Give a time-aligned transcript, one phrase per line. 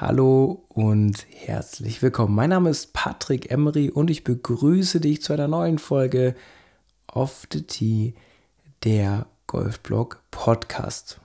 [0.00, 2.34] Hallo und herzlich willkommen.
[2.34, 6.34] Mein Name ist Patrick Emery und ich begrüße dich zu einer neuen Folge
[7.08, 8.14] Off the Tee,
[8.84, 11.20] der Golfblog Podcast.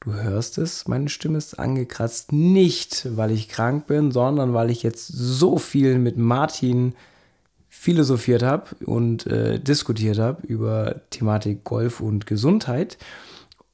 [0.00, 4.82] Du hörst es, meine Stimme ist angekratzt, nicht weil ich krank bin, sondern weil ich
[4.82, 6.94] jetzt so viel mit Martin
[7.70, 12.98] philosophiert habe und äh, diskutiert habe über Thematik Golf und Gesundheit.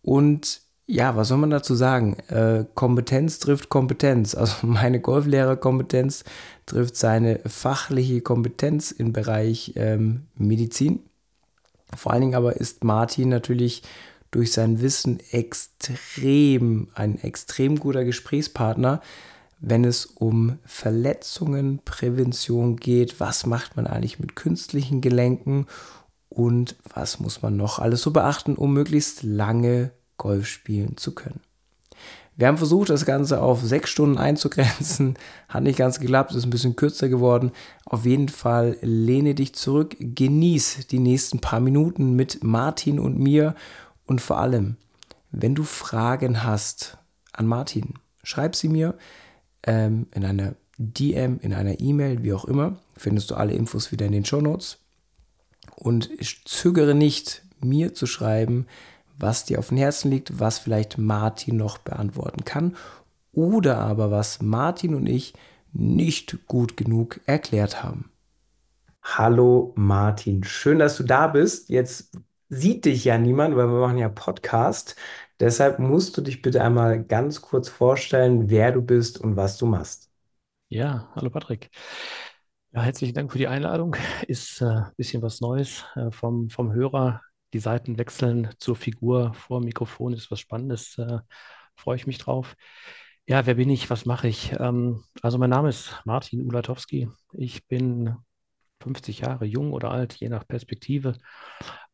[0.03, 2.17] Und ja, was soll man dazu sagen?
[2.29, 4.35] Äh, Kompetenz trifft Kompetenz.
[4.35, 6.25] Also meine Golflehrerkompetenz
[6.65, 11.01] trifft seine fachliche Kompetenz im Bereich ähm, Medizin.
[11.95, 13.83] Vor allen Dingen aber ist Martin natürlich
[14.31, 19.01] durch sein Wissen extrem, ein extrem guter Gesprächspartner,
[19.61, 23.21] wenn es um Verletzungen, Prävention geht.
[23.21, 25.67] Was macht man eigentlich mit künstlichen Gelenken
[26.31, 31.41] und was muss man noch alles so beachten, um möglichst lange Golf spielen zu können.
[32.37, 35.15] Wir haben versucht, das Ganze auf sechs Stunden einzugrenzen.
[35.49, 37.51] Hat nicht ganz geklappt, ist ein bisschen kürzer geworden.
[37.85, 43.57] Auf jeden Fall lehne dich zurück, genieß die nächsten paar Minuten mit Martin und mir
[44.07, 44.77] und vor allem,
[45.33, 46.99] wenn du Fragen hast
[47.33, 48.95] an Martin, schreib sie mir
[49.65, 52.79] ähm, in einer DM, in einer E-Mail, wie auch immer.
[52.97, 54.79] Findest du alle Infos wieder in den Show Notes.
[55.75, 56.09] Und
[56.45, 58.67] zögere nicht, mir zu schreiben,
[59.19, 62.77] was dir auf dem Herzen liegt, was vielleicht Martin noch beantworten kann
[63.33, 65.35] oder aber was Martin und ich
[65.73, 68.11] nicht gut genug erklärt haben.
[69.03, 71.69] Hallo Martin, schön, dass du da bist.
[71.69, 72.17] Jetzt
[72.49, 74.97] sieht dich ja niemand, weil wir machen ja Podcast.
[75.41, 79.67] Deshalb musst du dich bitte einmal ganz kurz vorstellen, wer du bist und was du
[79.67, 80.11] machst.
[80.69, 81.71] Ja, hallo Patrick.
[82.73, 83.97] Ja, herzlichen Dank für die Einladung.
[84.27, 89.35] Ist ein äh, bisschen was Neues äh, vom, vom Hörer die Seiten wechseln zur Figur
[89.35, 90.99] vor Mikrofon ist was Spannendes.
[90.99, 91.19] Äh,
[91.77, 92.57] freue ich mich drauf.
[93.27, 93.91] Ja, wer bin ich?
[93.91, 94.53] Was mache ich?
[94.59, 97.09] Ähm, also mein Name ist Martin Ulatowski.
[97.35, 98.15] Ich bin
[98.81, 101.15] 50 Jahre jung oder alt, je nach Perspektive.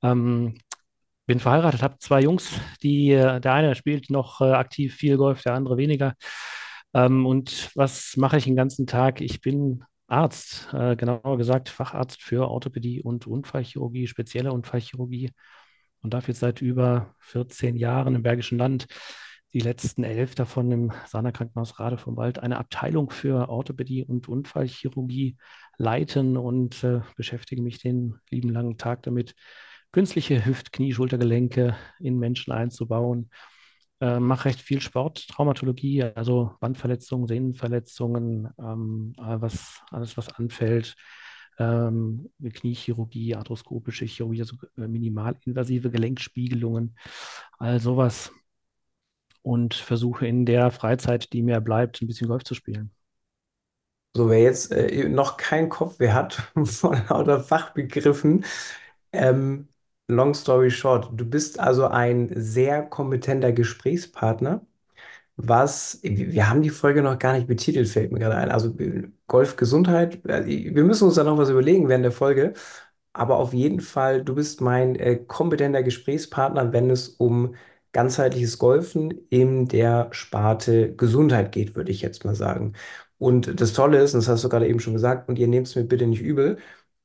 [0.03, 0.59] Ähm,
[1.27, 5.43] bin verheiratet, habe zwei Jungs, die äh, der eine spielt noch äh, aktiv viel Golf,
[5.43, 6.15] der andere weniger.
[6.95, 9.21] Ähm, und was mache ich den ganzen Tag?
[9.21, 15.31] Ich bin Arzt, äh, genauer gesagt Facharzt für Orthopädie und Unfallchirurgie, spezielle Unfallchirurgie.
[16.03, 18.87] Und jetzt seit über 14 Jahren im Bergischen Land,
[19.55, 24.29] die letzten elf davon im Sana Krankenhaus Rade vom Wald, eine Abteilung für Orthopädie und
[24.29, 25.37] Unfallchirurgie
[25.79, 29.35] leiten und äh, beschäftige mich den lieben langen Tag damit,
[29.93, 33.31] künstliche Hüft-, Knie-, Schultergelenke in Menschen einzubauen
[34.01, 40.97] äh, mache recht viel Sport, Traumatologie, also Bandverletzungen, Sehnenverletzungen, ähm, was, alles, was anfällt.
[41.59, 46.97] Ähm, Kniechirurgie, arthroskopische Chirurgie, also äh, minimalinvasive Gelenkspiegelungen,
[47.59, 48.33] all sowas.
[49.43, 52.91] Und versuche in der Freizeit, die mir bleibt, ein bisschen Golf zu spielen.
[54.17, 56.35] So, wer jetzt äh, noch keinen Kopf mehr hat
[56.65, 58.45] von lauter Fachbegriffen,
[59.13, 59.69] ähm,
[60.09, 64.67] long story short, du bist also ein sehr kompetenter Gesprächspartner.
[65.37, 68.51] Was, wir haben die Folge noch gar nicht betitelt, fällt mir gerade ein.
[68.53, 68.75] Also
[69.27, 72.55] Golf Gesundheit, wir müssen uns da noch was überlegen während der Folge.
[73.13, 77.55] Aber auf jeden Fall, du bist mein äh, kompetenter Gesprächspartner, wenn es um
[77.93, 82.75] ganzheitliches Golfen in der Sparte Gesundheit geht, würde ich jetzt mal sagen.
[83.19, 85.69] Und das Tolle ist, und das hast du gerade eben schon gesagt, und ihr nehmt
[85.69, 86.59] es mir bitte nicht übel,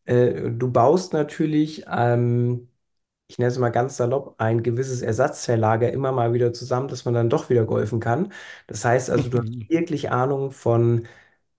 [0.05, 2.68] äh, du baust natürlich ähm,
[3.29, 7.15] ich nenne es mal ganz salopp, ein gewisses Ersatzteillager immer mal wieder zusammen, dass man
[7.15, 8.33] dann doch wieder golfen kann.
[8.67, 11.07] Das heißt also, du hast wirklich Ahnung von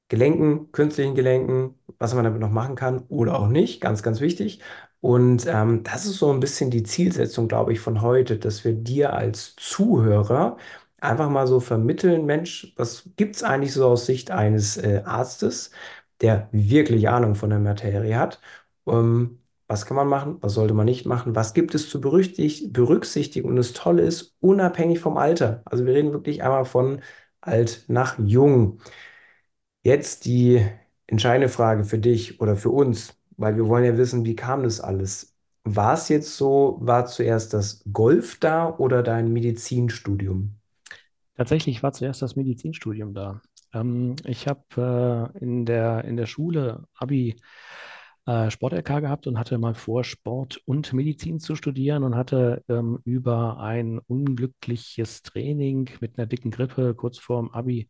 [0.09, 4.61] Gelenken, künstlichen Gelenken, was man damit noch machen kann oder auch nicht, ganz, ganz wichtig.
[5.01, 8.73] Und ähm, das ist so ein bisschen die Zielsetzung, glaube ich, von heute, dass wir
[8.75, 10.57] dir als Zuhörer
[11.01, 15.71] einfach mal so vermitteln, Mensch, was gibt es eigentlich so aus Sicht eines äh, Arztes,
[16.21, 18.41] der wirklich Ahnung von der Materie hat?
[18.87, 19.40] Ähm,
[19.71, 20.39] was kann man machen?
[20.41, 21.37] Was sollte man nicht machen?
[21.37, 23.49] Was gibt es zu berücksichtigen?
[23.49, 25.63] Und das Tolle ist, unabhängig vom Alter.
[25.65, 27.03] Also wir reden wirklich einmal von
[27.41, 28.81] alt nach jung.
[29.85, 30.61] Jetzt die
[31.07, 34.81] entscheidende Frage für dich oder für uns, weil wir wollen ja wissen, wie kam das
[34.81, 35.37] alles?
[35.63, 40.57] War es jetzt so, war zuerst das Golf da oder dein Medizinstudium?
[41.37, 43.41] Tatsächlich war zuerst das Medizinstudium da.
[43.73, 47.37] Ähm, ich habe äh, in der, in der Schule Abi
[48.27, 53.01] äh, Sport-LK gehabt und hatte mal vor, Sport und Medizin zu studieren und hatte ähm,
[53.05, 57.89] über ein unglückliches Training mit einer dicken Grippe kurz vorm Abi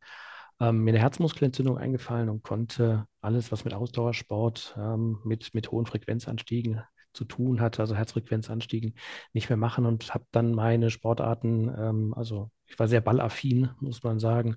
[0.60, 5.86] ähm, mir eine Herzmuskelentzündung eingefallen und konnte alles, was mit Ausdauersport, ähm, mit, mit hohen
[5.86, 6.82] Frequenzanstiegen
[7.12, 8.94] zu tun hatte, also Herzfrequenzanstiegen,
[9.32, 14.02] nicht mehr machen und habe dann meine Sportarten, ähm, also ich war sehr ballaffin, muss
[14.02, 14.56] man sagen,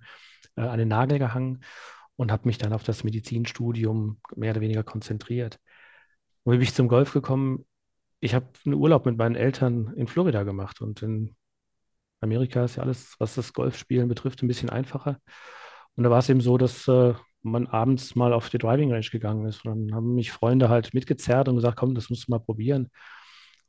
[0.56, 1.64] äh, an den Nagel gehangen
[2.16, 5.60] und habe mich dann auf das Medizinstudium mehr oder weniger konzentriert.
[6.46, 7.66] Wie bin ich zum Golf gekommen?
[8.20, 11.36] Ich habe einen Urlaub mit meinen Eltern in Florida gemacht und in
[12.22, 15.20] Amerika ist ja alles, was das Golfspielen betrifft, ein bisschen einfacher.
[15.96, 17.14] Und da war es eben so, dass äh,
[17.44, 19.66] man abends mal auf die Driving Range gegangen ist.
[19.66, 22.84] Und dann haben mich Freunde halt mitgezerrt und gesagt, komm, das musst du mal probieren.
[22.84, 22.92] Und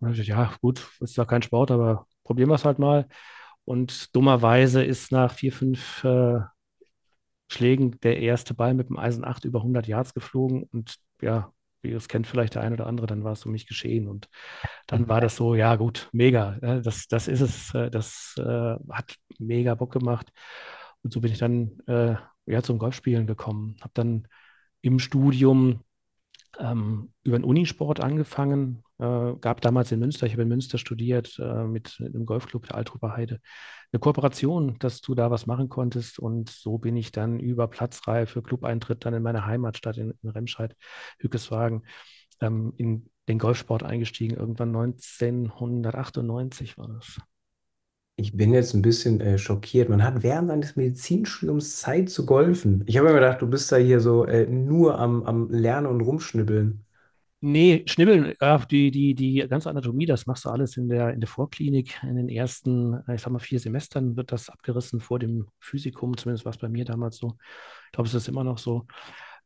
[0.01, 2.79] dann habe ich gesagt, ja, gut, ist ja kein Sport, aber probieren wir es halt
[2.79, 3.09] mal.
[3.65, 6.41] Und dummerweise ist nach vier, fünf äh,
[7.55, 10.65] Schlägen der erste Ball mit dem Eisen 8 über 100 Yards geflogen.
[10.65, 11.53] Und ja,
[11.83, 14.09] wie es kennt vielleicht der eine oder andere, dann war es um mich geschehen.
[14.09, 14.29] Und
[14.87, 16.59] dann war das so, ja gut, mega.
[16.83, 17.75] Das, das ist es.
[17.75, 20.31] Äh, das äh, hat mega Bock gemacht.
[21.03, 22.17] Und so bin ich dann äh,
[22.47, 23.77] ja, zum Golfspielen gekommen.
[23.81, 24.29] Habe dann
[24.83, 25.81] im Studium
[26.59, 28.83] ähm, über den Unisport angefangen.
[28.99, 32.77] Äh, gab damals in Münster, ich habe in Münster studiert, äh, mit, einem Golfclub der
[32.77, 33.41] Altruber Heide,
[33.93, 36.19] eine Kooperation, dass du da was machen konntest.
[36.19, 40.31] Und so bin ich dann über Platzreihe für Clubeintritt dann in meine Heimatstadt in, in
[40.31, 40.77] Remscheid,
[41.19, 41.85] Hückeswagen,
[42.41, 44.37] ähm, in den Golfsport eingestiegen.
[44.37, 47.21] Irgendwann 1998 war das.
[48.17, 49.89] Ich bin jetzt ein bisschen äh, schockiert.
[49.89, 52.85] Man hat während seines Medizinstudiums Zeit zu golfen.
[52.87, 56.01] Ich habe mir gedacht, du bist da hier so äh, nur am, am Lernen und
[56.01, 56.85] Rumschnibbeln.
[57.41, 61.21] Nee, Schnibbeln, ja, die, die, die ganze Anatomie, das machst du alles in der, in
[61.21, 62.01] der Vorklinik.
[62.03, 66.17] In den ersten, äh, ich sag mal, vier Semestern wird das abgerissen vor dem Physikum,
[66.17, 67.37] zumindest war es bei mir damals so.
[67.87, 68.87] Ich glaube, es ist immer noch so.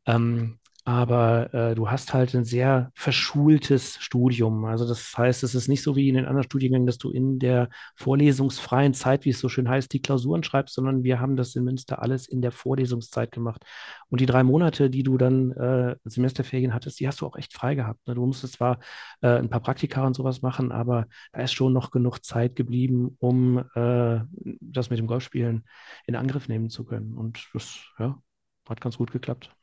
[0.06, 4.64] Ähm, aber äh, du hast halt ein sehr verschultes Studium.
[4.64, 7.38] Also das heißt, es ist nicht so wie in den anderen Studiengängen, dass du in
[7.38, 11.54] der vorlesungsfreien Zeit, wie es so schön heißt, die Klausuren schreibst, sondern wir haben das
[11.56, 13.66] in Münster alles in der Vorlesungszeit gemacht.
[14.08, 17.52] Und die drei Monate, die du dann äh, Semesterferien hattest, die hast du auch echt
[17.52, 18.06] frei gehabt.
[18.08, 18.14] Ne?
[18.14, 18.78] Du musstest zwar
[19.20, 23.14] äh, ein paar Praktika und sowas machen, aber da ist schon noch genug Zeit geblieben,
[23.20, 24.20] um äh,
[24.62, 25.64] das mit dem Golfspielen
[26.06, 27.12] in Angriff nehmen zu können.
[27.12, 28.18] Und das ja,
[28.66, 29.54] hat ganz gut geklappt.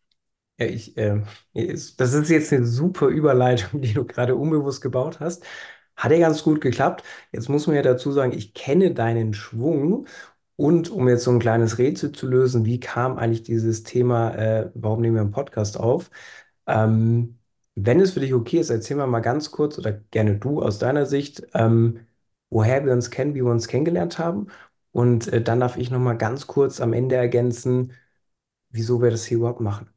[0.58, 1.22] Ja, ich, äh,
[1.54, 5.44] das ist jetzt eine super Überleitung, die du gerade unbewusst gebaut hast.
[5.98, 7.04] Hat ja ganz gut geklappt.
[7.32, 10.08] Jetzt muss man ja dazu sagen, ich kenne deinen Schwung.
[10.58, 14.72] Und um jetzt so ein kleines Rätsel zu lösen, wie kam eigentlich dieses Thema, äh,
[14.74, 16.10] warum nehmen wir einen Podcast auf?
[16.68, 17.40] Ähm,
[17.76, 20.80] wenn es für dich okay ist, erzähl mal mal ganz kurz oder gerne du aus
[20.80, 22.00] deiner Sicht, ähm,
[22.50, 24.48] woher wir uns kennen, wie wir uns kennengelernt haben.
[24.92, 27.92] Und äh, dann darf ich noch mal ganz kurz am Ende ergänzen,
[28.72, 29.90] wieso wir das hier überhaupt machen.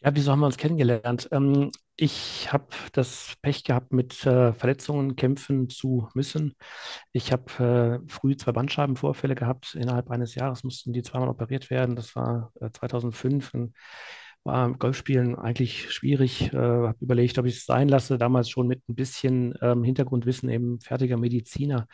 [0.00, 1.28] Ja, wieso haben wir uns kennengelernt?
[1.32, 6.54] Ähm, ich habe das Pech gehabt, mit äh, Verletzungen kämpfen zu müssen.
[7.12, 9.74] Ich habe äh, früh zwei Bandscheibenvorfälle gehabt.
[9.74, 11.96] Innerhalb eines Jahres mussten die zweimal operiert werden.
[11.96, 13.54] Das war äh, 2005.
[13.54, 13.74] Und
[14.44, 16.52] war Golfspielen eigentlich schwierig.
[16.52, 18.18] Äh, habe überlegt, ob ich es sein lasse.
[18.18, 21.88] Damals schon mit ein bisschen ähm, Hintergrundwissen, eben fertiger Mediziner,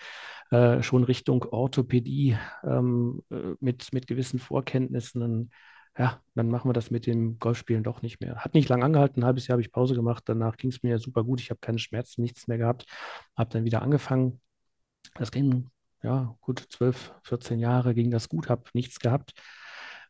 [0.50, 5.50] äh, schon Richtung Orthopädie ähm, äh, mit, mit gewissen Vorkenntnissen.
[5.96, 8.36] Ja, dann machen wir das mit dem Golfspielen doch nicht mehr.
[8.36, 10.98] Hat nicht lange angehalten, ein halbes Jahr habe ich Pause gemacht, danach ging es mir
[10.98, 12.86] super gut, ich habe keine Schmerzen, nichts mehr gehabt,
[13.36, 14.40] habe dann wieder angefangen.
[15.14, 15.70] Das ging,
[16.02, 19.34] ja, gut 12, 14 Jahre ging das gut, habe nichts gehabt.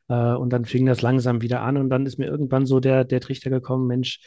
[0.09, 3.05] Äh, und dann fing das langsam wieder an und dann ist mir irgendwann so der,
[3.05, 4.21] der Trichter gekommen, Mensch,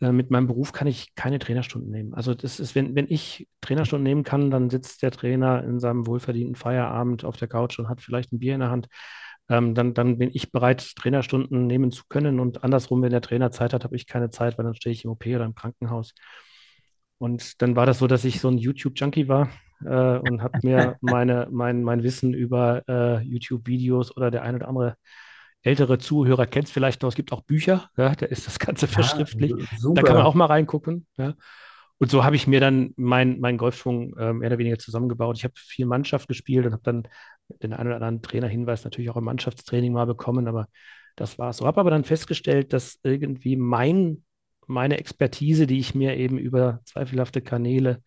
[0.00, 2.14] äh, mit meinem Beruf kann ich keine Trainerstunden nehmen.
[2.14, 6.06] Also das ist, wenn, wenn ich Trainerstunden nehmen kann, dann sitzt der Trainer in seinem
[6.06, 8.88] wohlverdienten Feierabend auf der Couch und hat vielleicht ein Bier in der Hand
[9.48, 12.40] ähm, dann, dann bin ich bereit, Trainerstunden nehmen zu können.
[12.40, 15.04] Und andersrum, wenn der Trainer Zeit hat, habe ich keine Zeit, weil dann stehe ich
[15.04, 16.14] im OP oder im Krankenhaus.
[17.18, 19.50] Und dann war das so, dass ich so ein YouTube-Junkie war
[19.84, 24.68] äh, und habe mir meine, mein, mein Wissen über äh, YouTube-Videos oder der eine oder
[24.68, 24.96] andere
[25.62, 27.08] ältere Zuhörer kennt es vielleicht noch.
[27.08, 29.52] Es gibt auch Bücher, ja, da ist das Ganze verschriftlich.
[29.52, 31.06] Ja, da kann man auch mal reingucken.
[31.16, 31.34] Ja.
[31.98, 35.38] Und so habe ich mir dann meinen mein Golfschwung äh, mehr oder weniger zusammengebaut.
[35.38, 37.08] Ich habe viel Mannschaft gespielt und habe dann
[37.62, 40.68] den einen oder anderen Trainerhinweis natürlich auch im Mannschaftstraining mal bekommen, aber
[41.16, 41.66] das war es so.
[41.66, 44.24] Habe aber dann festgestellt, dass irgendwie mein,
[44.66, 48.02] meine Expertise, die ich mir eben über zweifelhafte Kanäle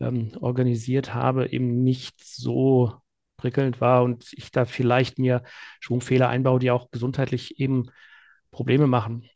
[0.00, 2.94] ähm, organisiert habe, eben nicht so
[3.36, 5.42] prickelnd war und ich da vielleicht mir
[5.80, 7.90] Schwungfehler einbaue, die auch gesundheitlich eben
[8.52, 9.28] Probleme machen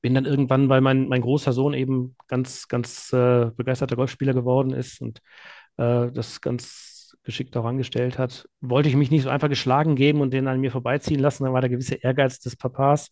[0.00, 4.72] bin dann irgendwann, weil mein, mein großer Sohn eben ganz, ganz äh, begeisterter Golfspieler geworden
[4.72, 5.20] ist und
[5.76, 10.22] äh, das ganz geschickt auch angestellt hat, wollte ich mich nicht so einfach geschlagen geben
[10.22, 11.44] und den an mir vorbeiziehen lassen.
[11.44, 13.10] Dann war der gewisse Ehrgeiz des Papas.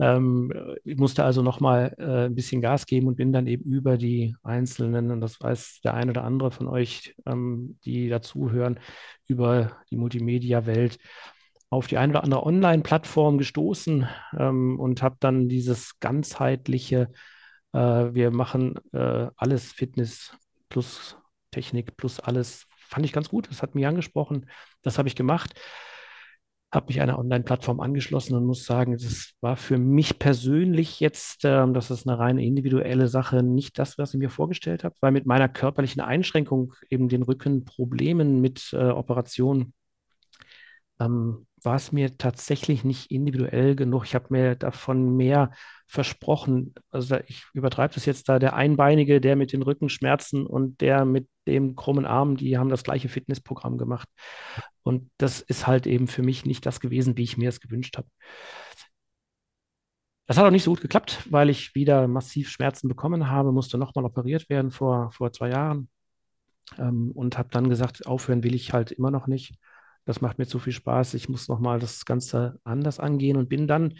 [0.00, 0.50] Ähm,
[0.82, 4.34] ich musste also nochmal äh, ein bisschen Gas geben und bin dann eben über die
[4.42, 8.80] Einzelnen, und das weiß der eine oder andere von euch, ähm, die dazuhören,
[9.26, 10.98] über die Multimedia-Welt
[11.74, 17.08] auf die eine oder andere Online-Plattform gestoßen ähm, und habe dann dieses ganzheitliche
[17.72, 20.36] Äh, wir machen äh, alles Fitness
[20.68, 21.16] plus
[21.50, 22.66] Technik plus alles.
[22.76, 23.50] Fand ich ganz gut.
[23.50, 24.48] Das hat mich angesprochen.
[24.82, 25.54] Das habe ich gemacht
[26.74, 31.72] habe mich einer Online-Plattform angeschlossen und muss sagen, das war für mich persönlich jetzt, ähm,
[31.72, 35.26] das ist eine reine individuelle Sache, nicht das, was ich mir vorgestellt habe, weil mit
[35.26, 39.72] meiner körperlichen Einschränkung, eben den Rückenproblemen mit äh, Operationen,
[41.00, 44.04] ähm, war es mir tatsächlich nicht individuell genug.
[44.04, 45.50] Ich habe mir davon mehr
[45.86, 46.74] versprochen.
[46.90, 51.28] Also ich übertreibe das jetzt da, der Einbeinige, der mit den Rückenschmerzen und der mit
[51.46, 54.08] dem krummen Arm, die haben das gleiche Fitnessprogramm gemacht.
[54.82, 57.96] Und das ist halt eben für mich nicht das gewesen, wie ich mir es gewünscht
[57.96, 58.08] habe.
[60.26, 63.76] Das hat auch nicht so gut geklappt, weil ich wieder massiv Schmerzen bekommen habe, musste
[63.76, 65.90] nochmal operiert werden vor, vor zwei Jahren
[66.78, 69.54] ähm, und habe dann gesagt, aufhören will ich halt immer noch nicht.
[70.04, 71.14] Das macht mir zu viel Spaß.
[71.14, 73.94] Ich muss nochmal das Ganze anders angehen und bin dann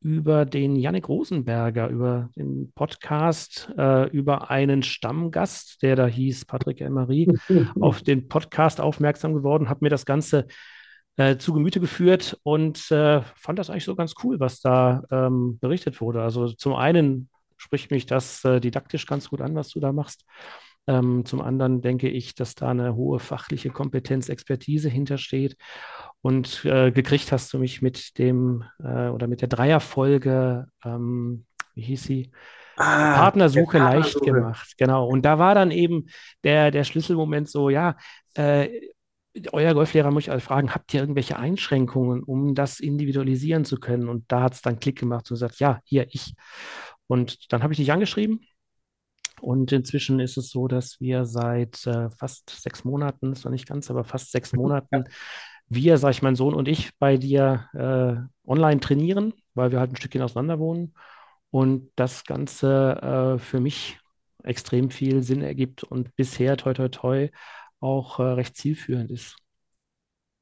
[0.00, 6.82] über den Yannick Rosenberger, über den Podcast, äh, über einen Stammgast, der da hieß Patrick
[6.82, 7.26] Emery,
[7.80, 10.46] auf den Podcast aufmerksam geworden, habe mir das Ganze
[11.16, 15.58] äh, zu Gemüte geführt und äh, fand das eigentlich so ganz cool, was da ähm,
[15.58, 16.22] berichtet wurde.
[16.22, 20.24] Also zum einen spricht mich das äh, didaktisch ganz gut an, was du da machst.
[20.86, 25.56] Ähm, zum anderen denke ich, dass da eine hohe fachliche Kompetenz, Expertise hintersteht.
[26.20, 31.82] Und äh, gekriegt hast du mich mit dem äh, oder mit der Dreierfolge, ähm, wie
[31.82, 32.30] hieß sie?
[32.76, 35.06] Ah, Partnersuche leicht gemacht, genau.
[35.06, 36.06] Und da war dann eben
[36.42, 37.96] der, der Schlüsselmoment so, ja,
[38.34, 38.68] äh,
[39.52, 44.08] euer Golflehrer muss ich also fragen, habt ihr irgendwelche Einschränkungen, um das individualisieren zu können?
[44.08, 46.34] Und da hat es dann Klick gemacht und gesagt, ja, hier, ich.
[47.06, 48.46] Und dann habe ich dich angeschrieben
[49.40, 53.68] und inzwischen ist es so, dass wir seit äh, fast sechs Monaten, ist noch nicht
[53.68, 55.04] ganz, aber fast sechs Monaten,
[55.68, 59.92] wir, sag ich, mein Sohn und ich, bei dir äh, online trainieren, weil wir halt
[59.92, 60.94] ein Stückchen auseinander wohnen.
[61.50, 63.98] Und das Ganze äh, für mich
[64.42, 67.28] extrem viel Sinn ergibt und bisher, toi, toi, toi,
[67.80, 69.36] auch äh, recht zielführend ist.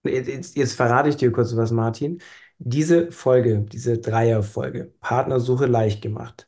[0.05, 2.21] Jetzt, jetzt, verrate ich dir kurz was, Martin.
[2.59, 6.47] Diese Folge, diese Dreierfolge, Partnersuche leicht gemacht,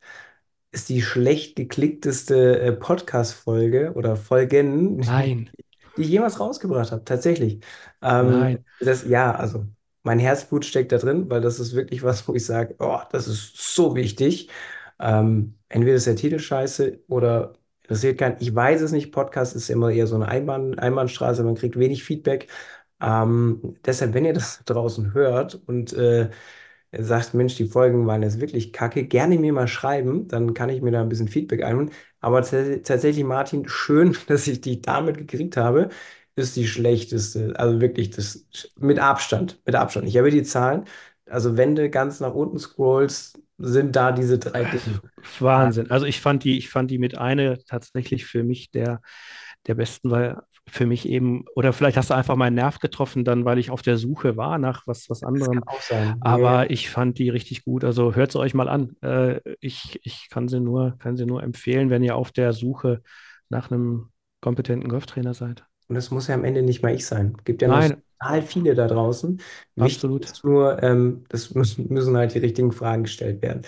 [0.75, 5.49] ist die schlecht geklickteste äh, Podcast-Folge oder Folgen, Nein.
[5.97, 7.61] die ich jemals rausgebracht habe, tatsächlich.
[8.01, 8.65] Ähm, Nein.
[8.81, 9.65] das, ja, also
[10.03, 13.27] mein Herzblut steckt da drin, weil das ist wirklich was, wo ich sage, oh, das
[13.27, 14.49] ist so wichtig.
[14.99, 17.53] Ähm, entweder ist der Titel scheiße oder
[17.83, 18.37] interessiert keinen.
[18.39, 19.11] Ich weiß es nicht.
[19.13, 22.49] Podcast ist immer eher so eine Einbahn, Einbahnstraße, man kriegt wenig Feedback.
[23.01, 26.29] Ähm, deshalb, wenn ihr das draußen hört und äh,
[26.91, 30.81] sagt, Mensch, die Folgen waren jetzt wirklich kacke, gerne mir mal schreiben, dann kann ich
[30.81, 31.91] mir da ein bisschen Feedback einholen.
[32.19, 35.89] Aber tatsächlich, Martin, schön, dass ich dich damit gekriegt habe,
[36.35, 38.45] ist die schlechteste, also wirklich das
[38.77, 40.07] mit Abstand, mit Abstand.
[40.07, 40.85] Ich habe die Zahlen,
[41.27, 45.01] also wenn du ganz nach unten scrollst, sind da diese drei Dinge.
[45.39, 45.89] Wahnsinn.
[45.89, 49.01] Also ich fand die, ich fand die mit eine tatsächlich für mich der,
[49.65, 53.45] der besten, weil für mich eben, oder vielleicht hast du einfach meinen Nerv getroffen, dann,
[53.45, 55.63] weil ich auf der Suche war nach was, was anderem.
[56.21, 56.69] Aber ja.
[56.69, 57.83] ich fand die richtig gut.
[57.83, 58.95] Also hört sie euch mal an.
[59.01, 63.01] Äh, ich, ich kann sie nur, kann sie nur empfehlen, wenn ihr auf der Suche
[63.49, 64.09] nach einem
[64.41, 65.65] kompetenten Golftrainer seid.
[65.87, 67.35] Und das muss ja am Ende nicht mal ich sein.
[67.37, 69.39] Es gibt ja noch total viele da draußen.
[69.79, 70.31] Absolut.
[70.43, 73.61] Nur, ähm, das müssen, müssen halt die richtigen Fragen gestellt werden.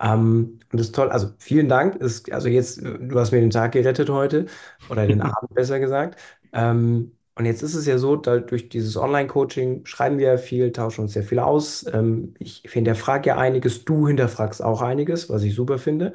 [0.00, 1.10] Ähm, und das ist toll.
[1.10, 1.96] Also vielen Dank.
[1.96, 4.46] Ist, also jetzt, du hast mir den Tag gerettet heute
[4.90, 6.18] oder den Abend besser gesagt.
[6.52, 10.70] Ähm, und jetzt ist es ja so, da durch dieses Online-Coaching schreiben wir ja viel,
[10.72, 11.86] tauschen uns sehr viel aus.
[11.92, 16.12] Ähm, ich hinterfrage ja einiges, du hinterfragst auch einiges, was ich super finde.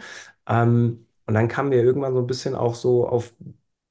[0.47, 3.33] Ähm, und dann kamen wir irgendwann so ein bisschen auch so auf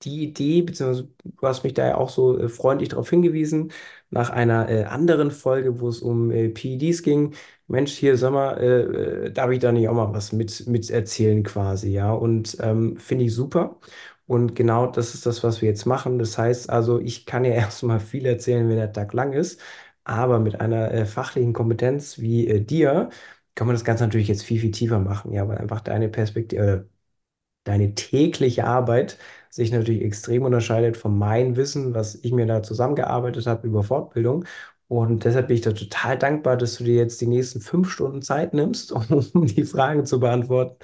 [0.03, 3.73] die Idee, beziehungsweise du hast mich da ja auch so äh, freundlich darauf hingewiesen,
[4.11, 7.35] nach einer äh, anderen Folge, wo es um äh, PEDs ging.
[7.67, 10.91] Mensch, hier, sag mal, äh, äh, darf ich da nicht auch mal was mit, mit
[10.91, 12.13] erzählen quasi, ja?
[12.13, 13.81] Und ähm, finde ich super.
[14.27, 16.19] Und genau das ist das, was wir jetzt machen.
[16.19, 19.61] Das heißt also, ich kann ja erstmal viel erzählen, wenn der Tag lang ist,
[20.05, 23.11] aber mit einer äh, fachlichen Kompetenz wie äh, dir
[23.55, 26.63] kann man das Ganze natürlich jetzt viel, viel tiefer machen, ja, weil einfach deine Perspektive,
[26.63, 26.85] äh,
[27.65, 29.19] deine tägliche Arbeit
[29.51, 34.45] sich natürlich extrem unterscheidet von meinem Wissen, was ich mir da zusammengearbeitet habe über Fortbildung.
[34.89, 38.23] Und deshalb bin ich da total dankbar, dass du dir jetzt die nächsten fünf Stunden
[38.23, 38.93] Zeit nimmst,
[39.35, 40.77] um die Fragen zu beantworten,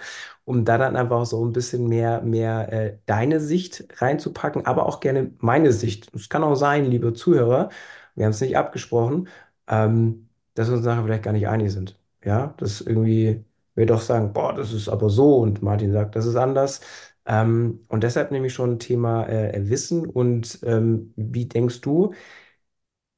[0.44, 5.00] um da dann einfach so ein bisschen mehr, mehr äh, deine Sicht reinzupacken, aber auch
[5.00, 6.10] gerne meine Sicht.
[6.14, 7.70] Es kann auch sein, liebe Zuhörer,
[8.14, 9.28] wir haben es nicht abgesprochen,
[9.68, 11.98] ähm, dass wir uns nachher vielleicht gar nicht einig sind.
[12.24, 13.44] Ja, dass irgendwie
[13.74, 16.80] wir doch sagen, boah, das ist aber so und Martin sagt, das ist anders.
[17.26, 22.12] Ähm, und deshalb nehme ich schon Thema äh, Wissen und ähm, wie denkst du,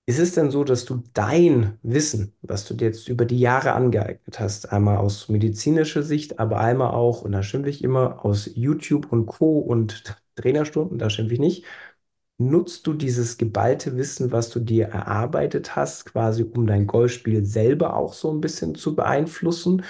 [0.06, 3.72] Ist es denn so, dass du dein Wissen, was du dir jetzt über die Jahre
[3.72, 8.50] angeeignet hast, einmal aus medizinischer Sicht, aber einmal auch, und da schimpfe ich immer, aus
[8.54, 9.58] YouTube und Co.
[9.60, 10.04] und
[10.36, 11.64] Trainerstunden, da schimpfe ich nicht,
[12.38, 17.96] nutzt du dieses geballte Wissen, was du dir erarbeitet hast, quasi um dein Golfspiel selber
[17.96, 19.84] auch so ein bisschen zu beeinflussen?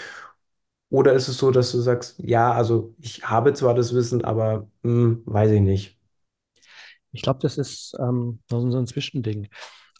[0.91, 4.69] Oder ist es so, dass du sagst, ja, also ich habe zwar das Wissen, aber
[4.85, 5.99] hm, weiß ich nicht.
[7.13, 9.49] Ich glaube, das ist ähm, so ein Zwischending.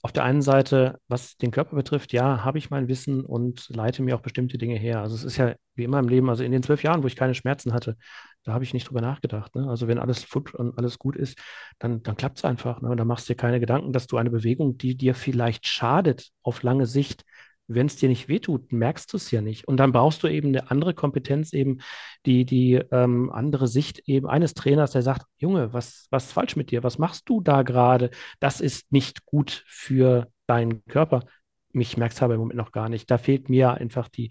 [0.05, 4.03] Auf der einen Seite, was den Körper betrifft, ja, habe ich mein Wissen und leite
[4.03, 5.01] mir auch bestimmte Dinge her.
[5.01, 7.17] Also es ist ja wie immer im Leben, also in den zwölf Jahren, wo ich
[7.17, 7.97] keine Schmerzen hatte,
[8.43, 9.55] da habe ich nicht drüber nachgedacht.
[9.55, 9.67] Ne?
[9.67, 11.39] Also wenn alles fit und alles gut ist,
[11.79, 12.83] dann, dann klappt es einfach.
[12.83, 12.91] Ne?
[12.91, 16.29] Und da machst du dir keine Gedanken, dass du eine Bewegung, die dir vielleicht schadet
[16.43, 17.25] auf lange Sicht,
[17.67, 19.67] wenn es dir nicht wehtut, merkst du es ja nicht.
[19.67, 21.79] Und dann brauchst du eben eine andere Kompetenz, eben
[22.27, 26.57] die, die ähm, andere Sicht eben eines Trainers, der sagt, Junge, was, was ist falsch
[26.57, 26.83] mit dir?
[26.83, 28.11] Was machst du da gerade?
[28.41, 31.21] Das ist nicht gut für deinen Körper.
[31.73, 33.11] Mich merkt es aber im Moment noch gar nicht.
[33.11, 34.31] Da fehlt mir einfach die,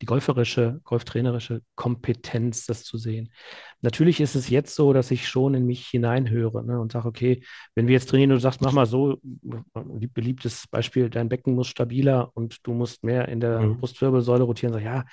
[0.00, 3.32] die golferische, golftrainerische Kompetenz, das zu sehen.
[3.80, 7.42] Natürlich ist es jetzt so, dass ich schon in mich hineinhöre ne, und sage, okay,
[7.74, 9.18] wenn wir jetzt trainieren und du sagst, mach mal so,
[10.14, 13.78] beliebtes Beispiel, dein Becken muss stabiler und du musst mehr in der Mhm.
[13.78, 15.04] Brustwirbelsäule rotieren, sag, ja,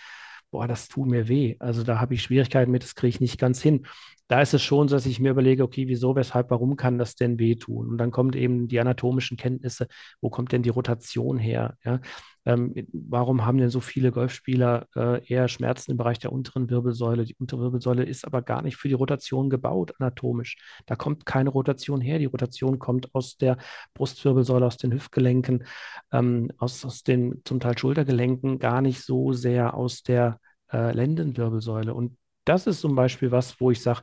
[0.52, 1.56] boah, das tut mir weh.
[1.60, 3.86] Also da habe ich Schwierigkeiten mit, das kriege ich nicht ganz hin.
[4.28, 7.16] Da ist es schon so, dass ich mir überlege, okay, wieso, weshalb, warum kann das
[7.16, 7.90] denn wehtun?
[7.90, 9.88] Und dann kommt eben die anatomischen Kenntnisse,
[10.22, 11.75] wo kommt denn die Rotation her?
[11.84, 12.00] Ja?
[12.46, 17.26] Ähm, warum haben denn so viele Golfspieler äh, eher Schmerzen im Bereich der unteren Wirbelsäule?
[17.26, 20.58] Die untere Wirbelsäule ist aber gar nicht für die Rotation gebaut, anatomisch.
[20.86, 22.20] Da kommt keine Rotation her.
[22.20, 23.58] Die Rotation kommt aus der
[23.94, 25.66] Brustwirbelsäule, aus den Hüftgelenken,
[26.12, 30.40] ähm, aus, aus den zum Teil Schultergelenken, gar nicht so sehr aus der
[30.72, 31.94] äh, Lendenwirbelsäule.
[31.94, 34.02] Und das ist zum Beispiel was, wo ich sage,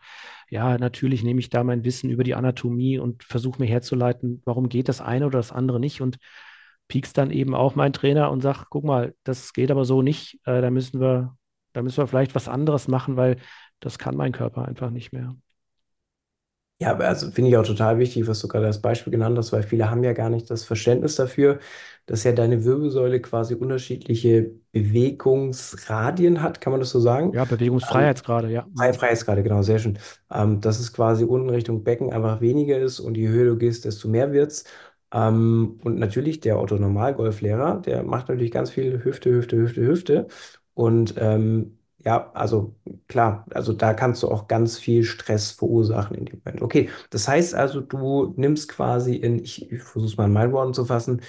[0.49, 4.69] ja, natürlich nehme ich da mein Wissen über die Anatomie und versuche mir herzuleiten, warum
[4.69, 6.19] geht das eine oder das andere nicht und
[6.91, 10.41] piekst dann eben auch meinen Trainer und sag, guck mal, das geht aber so nicht,
[10.47, 11.37] äh, da müssen wir,
[11.75, 13.39] da müssen wir vielleicht was anderes machen, weil
[13.81, 15.37] das kann mein Körper einfach nicht mehr.
[16.81, 19.53] Ja, aber also finde ich auch total wichtig, was du gerade als Beispiel genannt hast,
[19.53, 21.59] weil viele haben ja gar nicht das Verständnis dafür,
[22.07, 27.37] dass ja deine Wirbelsäule quasi unterschiedliche Bewegungsradien hat, kann man das so sagen?
[27.37, 27.45] Ja,
[27.95, 28.67] Ähm, Bewegungsfreiheitsgrade, ja.
[28.67, 28.93] Mhm.
[28.99, 29.99] Freiheitsgrade, genau, sehr schön.
[30.31, 33.85] Ähm, dass es quasi unten Richtung Becken einfach weniger ist und je höher du gehst,
[33.85, 34.65] desto mehr wird's.
[35.13, 40.27] Ähm, und natürlich der Otto-Normal-Golflehrer, der macht natürlich ganz viel Hüfte, Hüfte, Hüfte, Hüfte.
[40.75, 42.75] Und ähm, ja, also
[43.09, 46.63] klar, also da kannst du auch ganz viel Stress verursachen in dem Moment.
[46.63, 50.53] Okay, das heißt also, du nimmst quasi in, ich, ich versuche es mal in meinen
[50.53, 51.21] Worten zu fassen,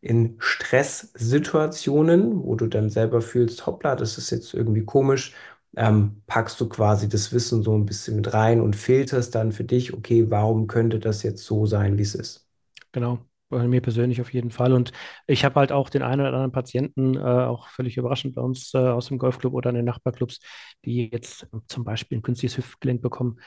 [0.00, 5.34] in Stresssituationen, wo du dann selber fühlst, hoppla, das ist jetzt irgendwie komisch
[5.76, 9.62] ähm, packst du quasi das Wissen so ein bisschen mit rein und filterst dann für
[9.64, 12.48] dich, okay, warum könnte das jetzt so sein, wie es ist?
[12.92, 14.72] Genau, bei mir persönlich auf jeden Fall.
[14.72, 14.92] Und
[15.26, 18.72] ich habe halt auch den einen oder anderen Patienten, äh, auch völlig überraschend bei uns
[18.74, 20.40] äh, aus dem Golfclub oder in den Nachbarclubs,
[20.84, 23.38] die jetzt zum Beispiel ein künstliches Hüftgelenk bekommen.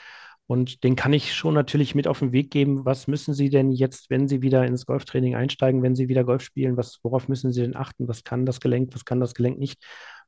[0.45, 2.85] Und den kann ich schon natürlich mit auf den Weg geben.
[2.85, 6.43] Was müssen Sie denn jetzt, wenn Sie wieder ins Golftraining einsteigen, wenn Sie wieder Golf
[6.43, 6.75] spielen?
[6.75, 8.07] Was, worauf müssen Sie denn achten?
[8.07, 8.93] Was kann das Gelenk?
[8.93, 9.81] Was kann das Gelenk nicht?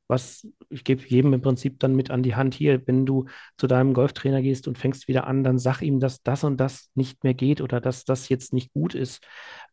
[0.08, 3.26] Was, ich gebe jedem im Prinzip dann mit an die Hand hier, wenn du
[3.58, 6.90] zu deinem Golftrainer gehst und fängst wieder an, dann sag ihm, dass das und das
[6.94, 9.26] nicht mehr geht oder dass das jetzt nicht gut ist.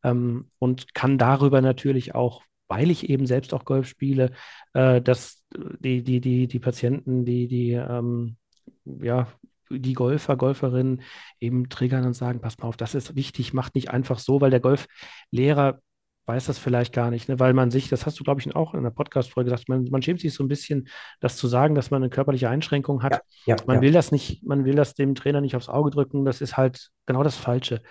[0.03, 4.31] Ähm, und kann darüber natürlich auch, weil ich eben selbst auch Golf spiele,
[4.73, 5.43] äh, dass
[5.79, 8.37] die, die, die, die Patienten, die, die, ähm,
[8.85, 9.27] ja,
[9.69, 11.01] die Golfer, Golferinnen
[11.39, 14.51] eben triggern und sagen, pass mal auf, das ist wichtig, macht nicht einfach so, weil
[14.51, 15.79] der Golflehrer
[16.25, 17.39] weiß das vielleicht gar nicht, ne?
[17.39, 20.01] weil man sich, das hast du, glaube ich, auch in einer Podcast-Folge gesagt, man, man
[20.01, 20.87] schämt sich so ein bisschen,
[21.19, 23.21] das zu sagen, dass man eine körperliche Einschränkung hat.
[23.45, 23.81] Ja, ja, Man ja.
[23.81, 26.91] will das nicht, man will das dem Trainer nicht aufs Auge drücken, das ist halt
[27.05, 27.81] genau das Falsche.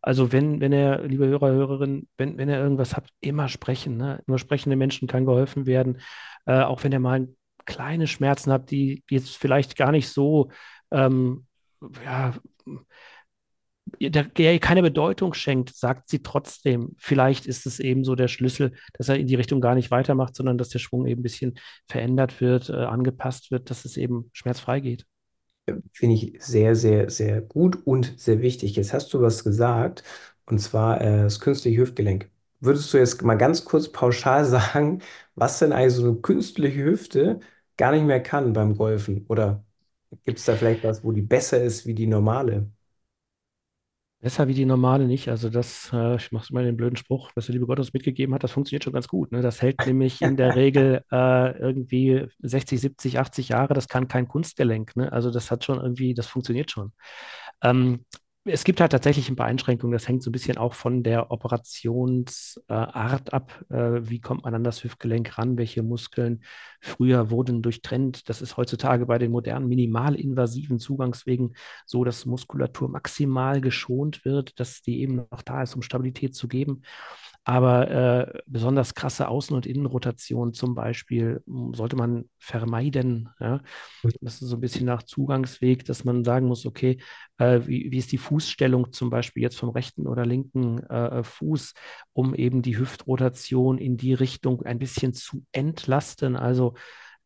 [0.00, 3.96] Also wenn, wenn er, liebe Hörer, Hörerin, wenn, wenn er irgendwas hat, immer sprechen.
[3.96, 4.22] Ne?
[4.26, 6.00] Nur sprechende Menschen kann geholfen werden,
[6.46, 7.28] äh, auch wenn er mal
[7.66, 10.50] kleine Schmerzen hat, die jetzt vielleicht gar nicht so
[10.90, 11.46] ähm,
[12.04, 12.34] ja,
[14.00, 16.94] der, ihr keine Bedeutung schenkt, sagt sie trotzdem.
[16.98, 20.36] Vielleicht ist es eben so der Schlüssel, dass er in die Richtung gar nicht weitermacht,
[20.36, 21.58] sondern dass der Schwung eben ein bisschen
[21.88, 25.06] verändert wird, äh, angepasst wird, dass es eben schmerzfrei geht.
[25.92, 28.76] Finde ich sehr, sehr, sehr gut und sehr wichtig.
[28.76, 30.02] Jetzt hast du was gesagt,
[30.46, 32.30] und zwar äh, das künstliche Hüftgelenk.
[32.60, 35.00] Würdest du jetzt mal ganz kurz pauschal sagen,
[35.34, 37.40] was denn eigentlich so eine künstliche Hüfte
[37.76, 39.24] gar nicht mehr kann beim Golfen?
[39.28, 39.64] Oder
[40.24, 42.70] gibt es da vielleicht was, wo die besser ist wie die normale?
[44.20, 45.28] Besser wie die normale nicht.
[45.28, 48.34] Also das, äh, ich mache mal den blöden Spruch, was der liebe Gott uns mitgegeben
[48.34, 49.30] hat, das funktioniert schon ganz gut.
[49.30, 49.42] Ne?
[49.42, 53.74] Das hält nämlich in der Regel äh, irgendwie 60, 70, 80 Jahre.
[53.74, 54.96] Das kann kein Kunstgelenk.
[54.96, 55.12] Ne?
[55.12, 56.92] Also das hat schon irgendwie, das funktioniert schon.
[57.62, 58.04] Ähm,
[58.44, 59.92] es gibt halt tatsächlich ein paar Einschränkungen.
[59.92, 63.64] Das hängt so ein bisschen auch von der Operationsart ab.
[63.68, 65.58] Äh, wie kommt man an das Hüftgelenk ran?
[65.58, 66.42] Welche Muskeln
[66.80, 68.28] früher wurden durchtrennt?
[68.28, 74.80] Das ist heutzutage bei den modernen minimalinvasiven Zugangswegen so, dass Muskulatur maximal geschont wird, dass
[74.80, 76.82] die eben noch da ist, um Stabilität zu geben.
[77.48, 83.30] Aber äh, besonders krasse Außen- und Innenrotation zum Beispiel sollte man vermeiden.
[83.40, 83.62] Ja?
[84.20, 86.98] Das ist so ein bisschen nach Zugangsweg, dass man sagen muss, okay,
[87.38, 91.72] äh, wie, wie, ist die Fußstellung zum Beispiel jetzt vom rechten oder linken äh, Fuß,
[92.12, 96.36] um eben die Hüftrotation in die Richtung ein bisschen zu entlasten.
[96.36, 96.74] Also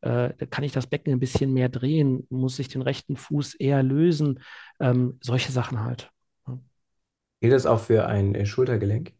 [0.02, 2.28] äh, kann ich das Becken ein bisschen mehr drehen?
[2.30, 4.38] Muss ich den rechten Fuß eher lösen?
[4.78, 6.12] Ähm, solche Sachen halt.
[7.40, 9.14] Gilt das auch für ein äh, Schultergelenk?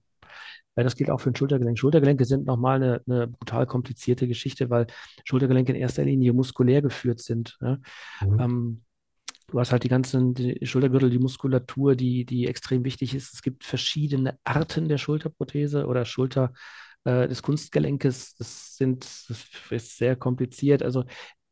[0.75, 1.79] Das gilt auch für ein Schultergelenk.
[1.79, 4.87] Schultergelenke sind nochmal eine, eine brutal komplizierte Geschichte, weil
[5.25, 7.59] Schultergelenke in erster Linie muskulär geführt sind.
[7.61, 7.79] Ja?
[8.25, 8.41] Mhm.
[8.41, 8.83] Ähm,
[9.49, 13.35] du hast halt die ganzen die Schultergürtel, die Muskulatur, die, die extrem wichtig ist.
[13.35, 16.53] Es gibt verschiedene Arten der Schulterprothese oder Schulter
[17.05, 18.35] äh, des Kunstgelenkes.
[18.37, 20.83] Das sind das ist sehr kompliziert.
[20.83, 21.05] Also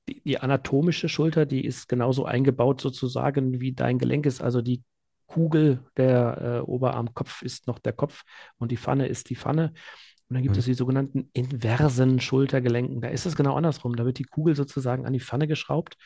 [0.09, 4.40] die, die, anatomische Schulter, die ist genauso eingebaut sozusagen wie dein Gelenk ist.
[4.40, 4.83] Also die
[5.30, 8.22] Kugel, der äh, Oberarmkopf ist noch der Kopf
[8.58, 9.72] und die Pfanne ist die Pfanne.
[10.28, 10.60] Und dann gibt mhm.
[10.60, 13.00] es die sogenannten inversen Schultergelenken.
[13.00, 13.96] Da ist es genau andersrum.
[13.96, 15.96] Da wird die Kugel sozusagen an die Pfanne geschraubt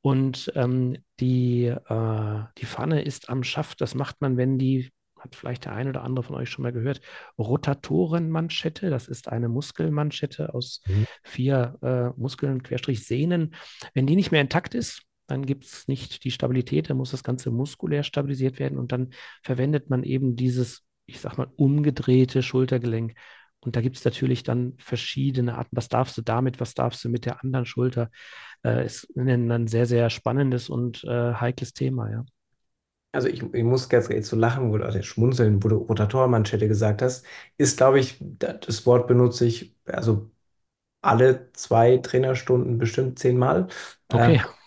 [0.00, 3.80] und ähm, die, äh, die Pfanne ist am Schaft.
[3.80, 6.72] Das macht man, wenn die, hat vielleicht der eine oder andere von euch schon mal
[6.72, 7.00] gehört,
[7.38, 8.90] Rotatorenmanschette.
[8.90, 11.06] Das ist eine Muskelmanschette aus mhm.
[11.22, 13.54] vier äh, Muskeln, Querstrich Sehnen.
[13.94, 17.24] Wenn die nicht mehr intakt ist, dann gibt es nicht die Stabilität, dann muss das
[17.24, 19.10] Ganze muskulär stabilisiert werden und dann
[19.42, 23.14] verwendet man eben dieses, ich sag mal, umgedrehte Schultergelenk.
[23.60, 25.74] Und da gibt es natürlich dann verschiedene Arten.
[25.76, 28.10] Was darfst du damit, was darfst du mit der anderen Schulter?
[28.62, 32.24] Äh, ist ein, ein sehr, sehr spannendes und äh, heikles Thema, ja.
[33.12, 37.00] Also ich, ich muss ganz ehrlich so lachen oder also schmunzeln, wo du Rotatormanschette gesagt
[37.00, 37.24] hast,
[37.56, 40.30] ist, glaube ich, das Wort benutze ich also
[41.02, 43.68] alle zwei Trainerstunden bestimmt zehnmal.
[44.12, 44.36] Okay.
[44.36, 44.63] Äh,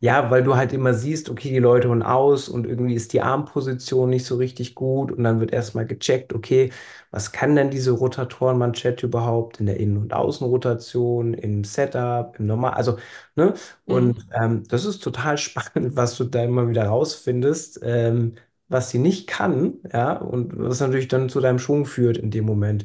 [0.00, 3.20] ja, weil du halt immer siehst, okay, die Leute holen aus und irgendwie ist die
[3.22, 6.70] Armposition nicht so richtig gut und dann wird erstmal gecheckt, okay,
[7.10, 12.74] was kann denn diese Rotatorenmanschette überhaupt in der Innen- und Außenrotation, im Setup, im Normal,
[12.74, 12.98] also,
[13.34, 13.54] ne?
[13.86, 14.24] Und mhm.
[14.32, 18.34] ähm, das ist total spannend, was du da immer wieder rausfindest, ähm,
[18.68, 22.44] was sie nicht kann, ja, und was natürlich dann zu deinem Schwung führt in dem
[22.44, 22.84] Moment.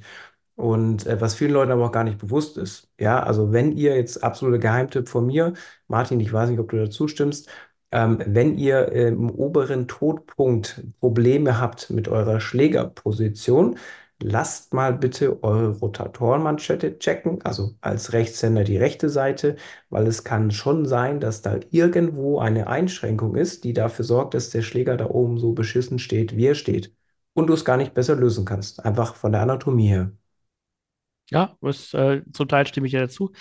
[0.55, 2.89] Und äh, was vielen Leuten aber auch gar nicht bewusst ist.
[2.99, 5.53] Ja, also wenn ihr jetzt absoluter Geheimtipp von mir,
[5.87, 7.49] Martin, ich weiß nicht, ob du dazu stimmst,
[7.91, 13.77] ähm, wenn ihr äh, im oberen Todpunkt Probleme habt mit eurer Schlägerposition,
[14.21, 19.55] lasst mal bitte eure Rotatorenmanschette checken, also als Rechtshänder die rechte Seite,
[19.89, 24.49] weil es kann schon sein, dass da irgendwo eine Einschränkung ist, die dafür sorgt, dass
[24.49, 26.93] der Schläger da oben so beschissen steht, wie er steht.
[27.33, 30.11] Und du es gar nicht besser lösen kannst, einfach von der Anatomie her.
[31.33, 33.31] Ja, was, äh, zum Teil stimme ich ja dazu.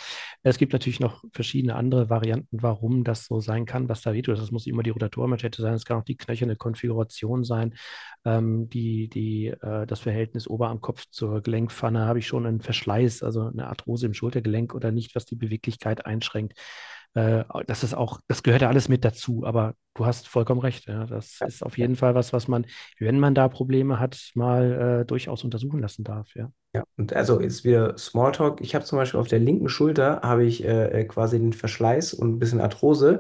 [0.43, 4.39] Es gibt natürlich noch verschiedene andere Varianten, warum das so sein kann, was da wehtut.
[4.39, 7.75] Das muss immer die Rotatormanschette sein, es kann auch die knöcherne Konfiguration sein,
[8.25, 12.07] ähm, die, die, äh, das Verhältnis Oberarmkopf zur Gelenkpfanne.
[12.07, 16.07] Habe ich schon einen Verschleiß, also eine Arthrose im Schultergelenk oder nicht, was die Beweglichkeit
[16.07, 16.59] einschränkt.
[17.15, 20.87] Äh, das ist auch, das gehört ja alles mit dazu, aber du hast vollkommen recht.
[20.87, 21.05] Ja.
[21.07, 21.47] Das ja.
[21.47, 22.67] ist auf jeden Fall was, was man,
[22.99, 26.35] wenn man da Probleme hat, mal äh, durchaus untersuchen lassen darf.
[26.35, 26.51] Ja.
[26.75, 28.63] Ja, und also ist wieder Smalltalk.
[28.63, 32.15] Ich habe zum Beispiel auf der linken Schulter habe ich äh, äh, quasi den Verschleiß
[32.15, 33.19] und ein bisschen Arthrose.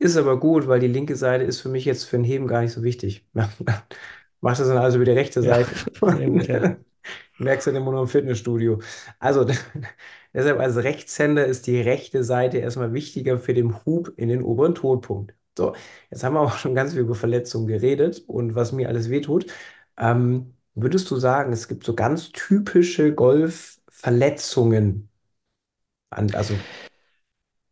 [0.00, 2.62] Ist aber gut, weil die linke Seite ist für mich jetzt für ein Heben gar
[2.62, 3.24] nicht so wichtig.
[4.40, 5.70] Mach das dann also über die rechte Seite.
[6.02, 6.76] Ja, gut, ja.
[7.38, 8.80] Merkst du immer nur im Fitnessstudio.
[9.20, 9.46] Also
[10.32, 14.74] deshalb als Rechtshänder ist die rechte Seite erstmal wichtiger für den Hub in den oberen
[14.74, 15.34] Todpunkt.
[15.56, 15.74] So,
[16.10, 19.46] jetzt haben wir auch schon ganz viel über Verletzungen geredet und was mir alles wehtut.
[19.98, 25.08] Ähm, würdest du sagen, es gibt so ganz typische Golfverletzungen?
[26.10, 26.54] also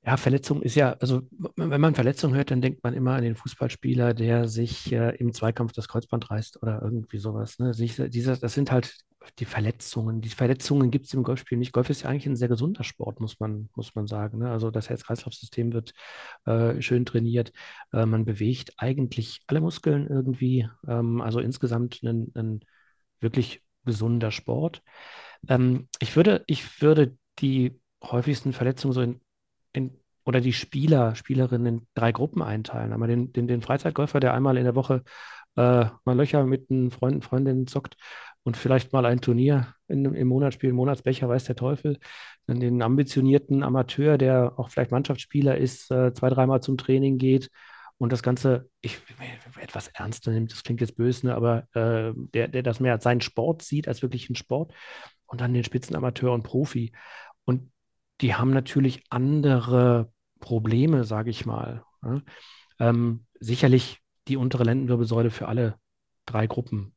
[0.07, 1.23] ja, Verletzung ist ja, also
[1.57, 5.33] wenn man Verletzung hört, dann denkt man immer an den Fußballspieler, der sich äh, im
[5.33, 7.59] Zweikampf das Kreuzband reißt oder irgendwie sowas.
[7.59, 7.75] Ne?
[7.75, 8.99] Sich, dieser, das sind halt
[9.39, 10.21] die Verletzungen.
[10.21, 11.73] Die Verletzungen gibt es im Golfspiel nicht.
[11.73, 14.39] Golf ist ja eigentlich ein sehr gesunder Sport, muss man, muss man sagen.
[14.39, 14.51] Ne?
[14.51, 15.93] Also das Herz-Kreislauf-System wird
[16.45, 17.53] äh, schön trainiert.
[17.93, 20.69] Äh, man bewegt eigentlich alle Muskeln irgendwie.
[20.89, 22.61] Ähm, also insgesamt ein, ein
[23.21, 24.83] wirklich gesunder Sport.
[25.49, 29.21] Ähm, ich würde, ich würde die häufigsten Verletzungen so in
[29.77, 32.93] in, oder die Spieler, Spielerinnen in drei Gruppen einteilen.
[32.93, 35.05] Einmal den, den, den Freizeitgolfer, der einmal in der Woche
[35.57, 37.97] äh, mal Löcher mit einem Freund, Freundinnen zockt
[38.47, 41.99] und vielleicht mal ein Turnier in, im Monat spielt, Monatsbecher, weiß der Teufel.
[42.47, 47.51] Dann den ambitionierten Amateur, der auch vielleicht Mannschaftsspieler ist, äh, zwei, dreimal zum Training geht
[47.99, 48.99] und das Ganze, ich
[49.61, 53.03] etwas ernster nimmt, das klingt jetzt böse, ne, aber äh, der, der das mehr als
[53.03, 54.73] seinen Sport sieht, als wirklich einen Sport
[55.27, 56.93] und dann den Spitzenamateur und Profi.
[57.47, 57.73] Und
[58.21, 61.83] die haben natürlich andere Probleme, sage ich mal.
[62.05, 62.23] Ja?
[62.79, 65.81] Ähm, sicherlich die untere Lendenwirbelsäule für alle
[66.27, 66.96] drei Gruppen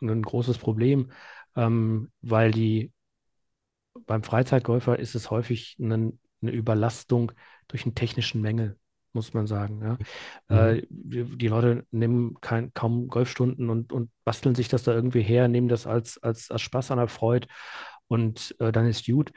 [0.00, 1.12] ein großes Problem,
[1.56, 2.92] ähm, weil die
[4.06, 7.32] beim Freizeitgolfer ist es häufig eine, eine Überlastung
[7.66, 8.78] durch einen technischen Mängel
[9.12, 9.80] muss man sagen.
[9.82, 9.98] Ja.
[10.48, 10.78] Mhm.
[10.78, 15.22] Äh, die, die, Leute nehmen kein, kaum Golfstunden und, und basteln sich das da irgendwie
[15.22, 17.48] her, nehmen das als, als, als Spaß an der Freude
[18.06, 19.32] und äh, dann ist gut.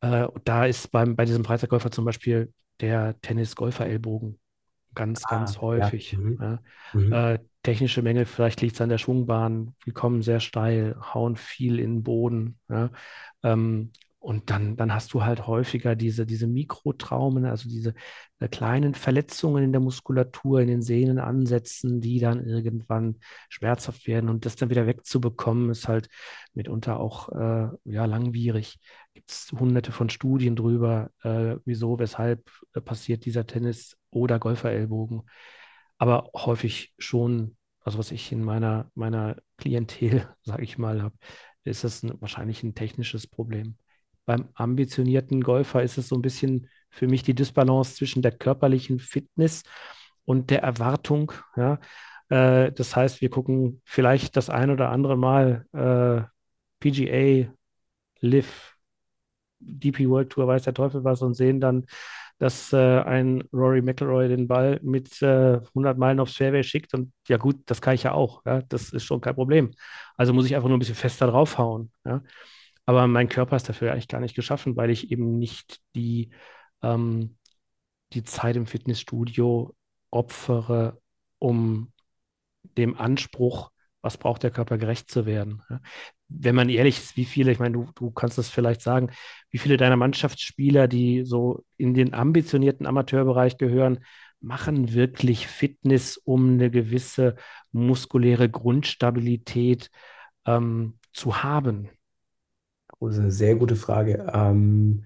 [0.00, 4.38] Äh, da ist beim, bei diesem Freizeitgolfer zum Beispiel der Tennis-Golfer-Ellbogen
[4.94, 6.12] ganz, ah, ganz häufig.
[6.12, 6.18] Ja.
[6.18, 6.38] Mhm.
[6.40, 6.58] Ja.
[6.92, 7.12] Mhm.
[7.68, 11.96] Technische Mängel, vielleicht liegt es an der Schwungbahn, wir kommen sehr steil, hauen viel in
[11.96, 12.58] den Boden.
[12.70, 12.88] Ja.
[13.42, 17.92] Ähm, und dann, dann hast du halt häufiger diese, diese Mikrotraumen, also diese
[18.38, 23.16] äh, kleinen Verletzungen in der Muskulatur, in den Sehnenansätzen, die dann irgendwann
[23.50, 24.30] schmerzhaft werden.
[24.30, 26.08] Und das dann wieder wegzubekommen, ist halt
[26.54, 28.80] mitunter auch äh, ja, langwierig.
[29.12, 35.24] Gibt es hunderte von Studien drüber, äh, wieso, weshalb äh, passiert dieser Tennis- oder Golferellbogen.
[35.98, 37.57] Aber häufig schon,
[37.88, 41.16] also was ich in meiner, meiner Klientel, sage ich mal, habe,
[41.64, 43.76] ist das ein, wahrscheinlich ein technisches Problem
[44.28, 48.98] beim ambitionierten Golfer ist es so ein bisschen für mich die Disbalance zwischen der körperlichen
[48.98, 49.62] Fitness
[50.26, 51.32] und der Erwartung.
[51.56, 51.80] Ja?
[52.28, 56.28] Äh, das heißt, wir gucken vielleicht das ein oder andere Mal äh,
[56.78, 57.50] PGA,
[58.20, 58.76] Live,
[59.60, 61.86] DP World Tour, weiß der Teufel was, und sehen dann,
[62.38, 66.94] dass äh, ein Rory McIlroy den Ball mit äh, 100 Meilen aufs Fairway schickt.
[66.94, 68.44] Und ja gut, das kann ich ja auch.
[68.46, 68.62] Ja?
[68.62, 69.72] Das ist schon kein Problem.
[70.16, 71.92] Also muss ich einfach nur ein bisschen fester draufhauen.
[72.04, 72.22] Ja?
[72.86, 76.30] Aber mein Körper ist dafür eigentlich gar nicht geschaffen, weil ich eben nicht die,
[76.82, 77.36] ähm,
[78.12, 79.74] die Zeit im Fitnessstudio
[80.10, 81.00] opfere,
[81.38, 81.92] um
[82.62, 83.70] dem Anspruch,
[84.00, 85.62] was braucht der Körper, gerecht zu werden.
[86.28, 89.10] Wenn man ehrlich ist, wie viele, ich meine, du, du kannst das vielleicht sagen,
[89.50, 94.00] wie viele deiner Mannschaftsspieler, die so in den ambitionierten Amateurbereich gehören,
[94.40, 97.36] machen wirklich Fitness, um eine gewisse
[97.72, 99.90] muskuläre Grundstabilität
[100.46, 101.88] ähm, zu haben.
[103.00, 104.26] Das ist eine sehr gute Frage.
[104.32, 105.04] Ähm,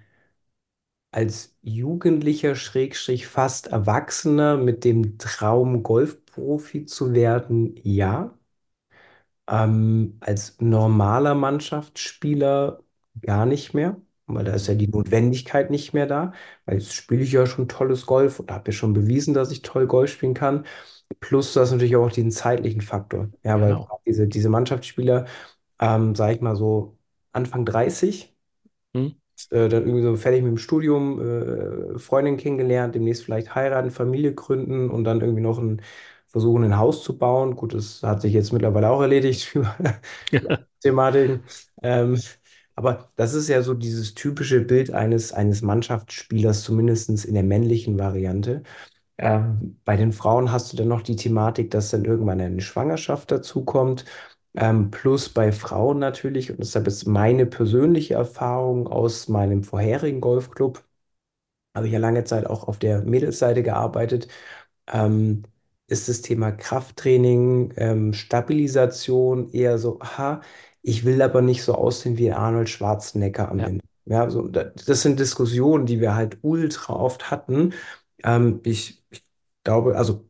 [1.11, 8.35] als Jugendlicher, Schrägstrich fast Erwachsener mit dem Traum, Golfprofi zu werden, ja.
[9.48, 12.83] Ähm, als normaler Mannschaftsspieler
[13.20, 16.33] gar nicht mehr, weil da ist ja die Notwendigkeit nicht mehr da,
[16.64, 19.62] weil jetzt spiele ich ja schon tolles Golf und habe ja schon bewiesen, dass ich
[19.62, 20.64] toll Golf spielen kann.
[21.20, 23.31] Plus du hast natürlich auch den zeitlichen Faktor.
[23.44, 23.88] Ja, weil Genau.
[24.07, 25.26] diese, diese Mannschaftsspieler,
[25.81, 26.98] ähm, sage ich mal so,
[27.33, 28.35] Anfang 30,
[28.94, 29.09] Hm?
[29.50, 31.20] äh, dann irgendwie so fertig mit dem Studium,
[31.94, 35.83] äh, Freundin kennengelernt, demnächst vielleicht heiraten, Familie gründen und dann irgendwie noch ein,
[36.33, 37.57] versuchen, ein Haus zu bauen.
[37.57, 39.57] Gut, das hat sich jetzt mittlerweile auch erledigt,
[40.83, 41.45] Thematiken.
[41.83, 42.18] Ähm,
[42.75, 47.99] aber das ist ja so dieses typische Bild eines, eines Mannschaftsspielers, zumindest in der männlichen
[47.99, 48.62] Variante.
[49.18, 53.31] Ähm, bei den Frauen hast du dann noch die Thematik, dass dann irgendwann eine Schwangerschaft
[53.31, 54.05] dazukommt.
[54.57, 60.85] Ähm, plus bei Frauen natürlich, und deshalb ist meine persönliche Erfahrung aus meinem vorherigen Golfclub,
[61.75, 64.29] habe ich ja lange Zeit auch auf der Mädelsseite gearbeitet,
[64.92, 65.45] ähm,
[65.92, 70.40] ist das Thema Krafttraining, ähm, Stabilisation eher so, aha,
[70.83, 73.85] ich will aber nicht so aussehen wie Arnold Schwarzenegger am Ja, Ende.
[74.05, 77.74] Ja, so, da- das sind Diskussionen, die wir halt ultra oft hatten.
[78.24, 79.24] Ähm, ich, ich
[79.64, 80.28] glaube, also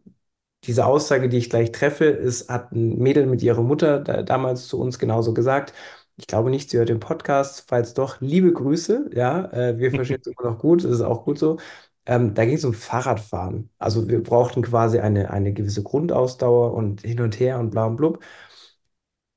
[0.64, 4.68] diese Aussage, die ich gleich treffe, ist, hat ein Mädel mit ihrer Mutter da, damals
[4.68, 5.72] zu uns genauso gesagt.
[6.16, 7.64] Ich glaube nicht, sie hört den Podcast.
[7.68, 9.10] Falls doch, liebe Grüße.
[9.14, 10.84] Ja, äh, wir verstehen es immer noch gut.
[10.84, 11.58] Das ist auch gut so.
[12.06, 13.70] Ähm, da ging es um Fahrradfahren.
[13.78, 17.96] Also wir brauchten quasi eine, eine gewisse Grundausdauer und hin und her und bla und
[17.96, 18.22] blub.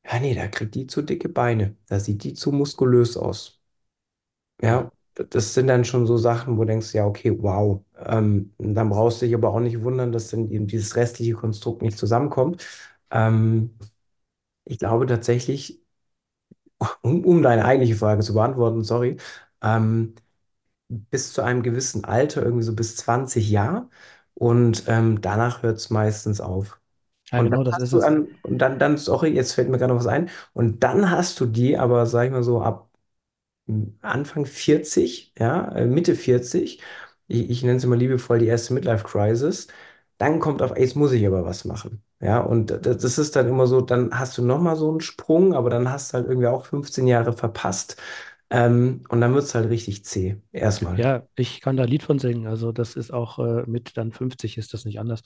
[0.05, 1.75] Ja, nee, da kriegt die zu dicke Beine.
[1.87, 3.59] Da sieht die zu muskulös aus.
[4.61, 4.91] ja,
[5.29, 7.83] das sind dann schon so Sachen, wo du denkst, ja, okay, wow.
[7.97, 11.81] Ähm, dann brauchst du dich aber auch nicht wundern, dass dann eben dieses restliche Konstrukt
[11.81, 12.65] nicht zusammenkommt.
[13.11, 13.77] Ähm,
[14.65, 15.81] ich glaube tatsächlich,
[17.01, 19.17] um, um deine eigentliche Frage zu beantworten, sorry,
[19.61, 20.15] ähm,
[20.89, 23.89] bis zu einem gewissen Alter, irgendwie so bis 20 Jahre,
[24.33, 26.79] und ähm, danach hört es meistens auf.
[27.31, 28.03] ja, Und dann genau das hast ist du es.
[28.03, 31.39] an, und dann, dann, sorry, jetzt fällt mir gerade noch was ein, und dann hast
[31.39, 32.89] du die, aber sag ich mal so, ab
[34.01, 36.81] Anfang 40, ja, äh, Mitte 40,
[37.27, 39.67] ich, ich nenne es immer liebevoll die erste Midlife-Crisis,
[40.19, 42.03] dann kommt auf, jetzt muss ich aber was machen.
[42.21, 45.53] Ja, und das, das ist dann immer so, dann hast du nochmal so einen Sprung,
[45.53, 47.97] aber dann hast du halt irgendwie auch 15 Jahre verpasst.
[48.49, 50.37] Ähm, und dann wird es halt richtig zäh.
[50.51, 50.99] Erstmal.
[50.99, 52.47] Ja, ich kann da ein Lied von singen.
[52.47, 55.21] Also das ist auch äh, mit dann 50 ist das nicht anders.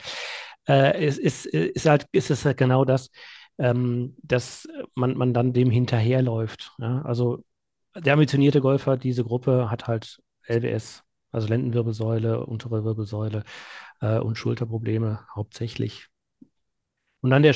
[0.67, 3.09] Äh, es ist, ist halt, ist es halt genau das,
[3.57, 6.71] ähm, dass man, man dann dem hinterherläuft.
[6.79, 7.01] Ja?
[7.01, 7.43] Also
[7.95, 13.43] der ambitionierte Golfer, diese Gruppe hat halt LWS, also Lendenwirbelsäule, untere Wirbelsäule
[14.01, 16.07] äh, und Schulterprobleme hauptsächlich.
[17.21, 17.53] Und dann der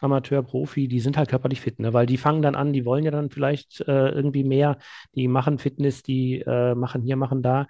[0.00, 1.92] Spitzenamateur, Profi, die sind halt körperlich fit, ne?
[1.92, 4.78] weil die fangen dann an, die wollen ja dann vielleicht äh, irgendwie mehr,
[5.14, 7.66] die machen Fitness, die äh, machen hier, machen da,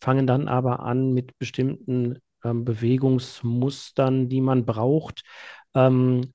[0.00, 5.24] fangen dann aber an mit bestimmten ähm, Bewegungsmustern, die man braucht,
[5.74, 6.32] ähm,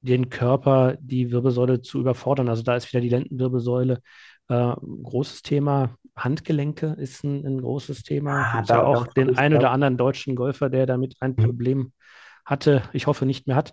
[0.00, 2.48] den Körper, die Wirbelsäule zu überfordern.
[2.48, 4.00] Also da ist wieder die Lendenwirbelsäule
[4.48, 5.96] äh, ein großes Thema.
[6.16, 8.42] Handgelenke ist ein, ein großes Thema.
[8.42, 11.44] Ah, ja da, auch den ich ein oder anderen deutschen Golfer, der damit ein hm,
[11.44, 11.92] Problem
[12.46, 12.82] hatte.
[12.92, 13.72] Ich hoffe nicht mehr hat.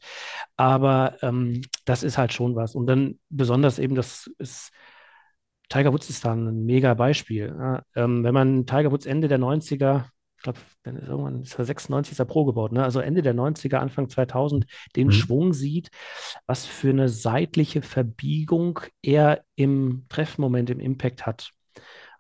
[0.57, 2.75] Aber ähm, das ist halt schon was.
[2.75, 4.71] Und dann besonders eben, das ist
[5.69, 7.55] Tiger Woods ist da ein mega Beispiel.
[7.57, 10.05] Ja, ähm, wenn man Tiger Woods Ende der 90er,
[10.37, 12.83] ich glaube, dann ist irgendwann ist er 96 ist er Pro geworden, ne?
[12.83, 15.11] also Ende der 90er, Anfang 2000, den hm.
[15.13, 15.89] Schwung sieht,
[16.47, 21.51] was für eine seitliche Verbiegung er im Treffmoment, im Impact hat.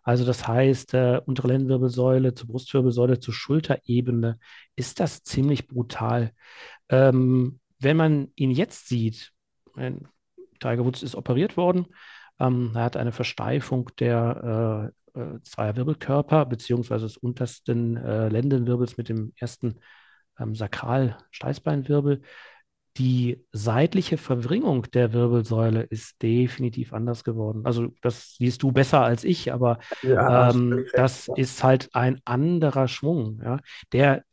[0.03, 4.37] Also das heißt, äh, untere Lendenwirbelsäule zur Brustwirbelsäule zur Schulterebene
[4.75, 6.31] ist das ziemlich brutal.
[6.89, 9.31] Ähm, wenn man ihn jetzt sieht,
[9.75, 10.07] ein
[10.59, 11.87] Tiger Woods ist operiert worden,
[12.39, 18.97] ähm, er hat eine Versteifung der äh, äh, zweier Wirbelkörper beziehungsweise des untersten äh, Lendenwirbels
[18.97, 19.79] mit dem ersten
[20.39, 22.21] ähm, Sakral-Steißbeinwirbel.
[22.97, 27.65] Die seitliche Verwringung der Wirbelsäule ist definitiv anders geworden.
[27.65, 32.87] Also das siehst du besser als ich, aber Ja, ähm, das ist halt ein anderer
[32.87, 33.59] Schwung, ja,
[33.93, 34.23] der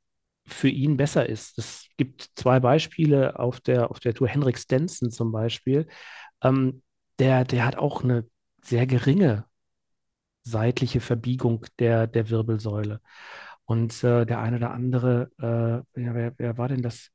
[0.46, 1.58] für ihn besser ist.
[1.58, 4.28] Es gibt zwei Beispiele auf der, auf der Tour.
[4.28, 5.88] Henrik Stenson zum Beispiel,
[6.42, 6.82] ähm,
[7.18, 8.26] der, der hat auch eine
[8.62, 9.46] sehr geringe
[10.42, 13.00] seitliche Verbiegung der, der Wirbelsäule.
[13.64, 17.10] Und äh, der eine oder andere, äh, ja, wer, wer war denn das?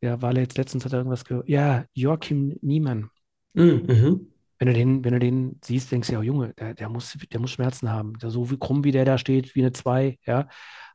[0.00, 1.48] Ja, war jetzt letztens hat er irgendwas gehört.
[1.48, 3.10] Ja, Joachim Niemann.
[3.54, 4.26] Hm, Mhm.
[4.60, 7.16] Wenn du den, wenn du den siehst, denkst du ja, oh Junge, der, der muss,
[7.32, 8.18] der muss Schmerzen haben.
[8.18, 10.48] Der, so wie krumm wie der da steht, wie eine 2, ja.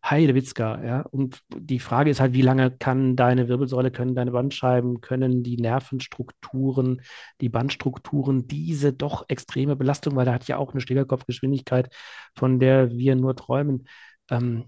[0.04, 1.02] Heidewitzka, ja.
[1.12, 5.56] Und die Frage ist halt, wie lange kann deine Wirbelsäule, können deine Bandscheiben, können die
[5.56, 7.02] Nervenstrukturen,
[7.40, 11.90] die Bandstrukturen diese doch extreme Belastung, weil der hat ja auch eine Stehkopfgeschwindigkeit,
[12.36, 13.88] von der wir nur träumen.
[14.30, 14.66] Ähm,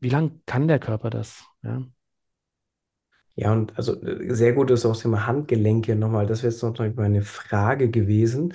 [0.00, 1.44] wie lange kann der Körper das?
[1.62, 1.82] Ja?
[3.40, 6.26] Ja, und also äh, sehr gut ist auch das Thema Handgelenke nochmal.
[6.26, 8.52] Das wäre jetzt noch meine Frage gewesen.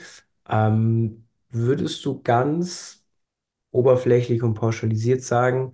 [0.50, 3.06] Ähm, würdest du ganz
[3.72, 5.74] oberflächlich und pauschalisiert sagen,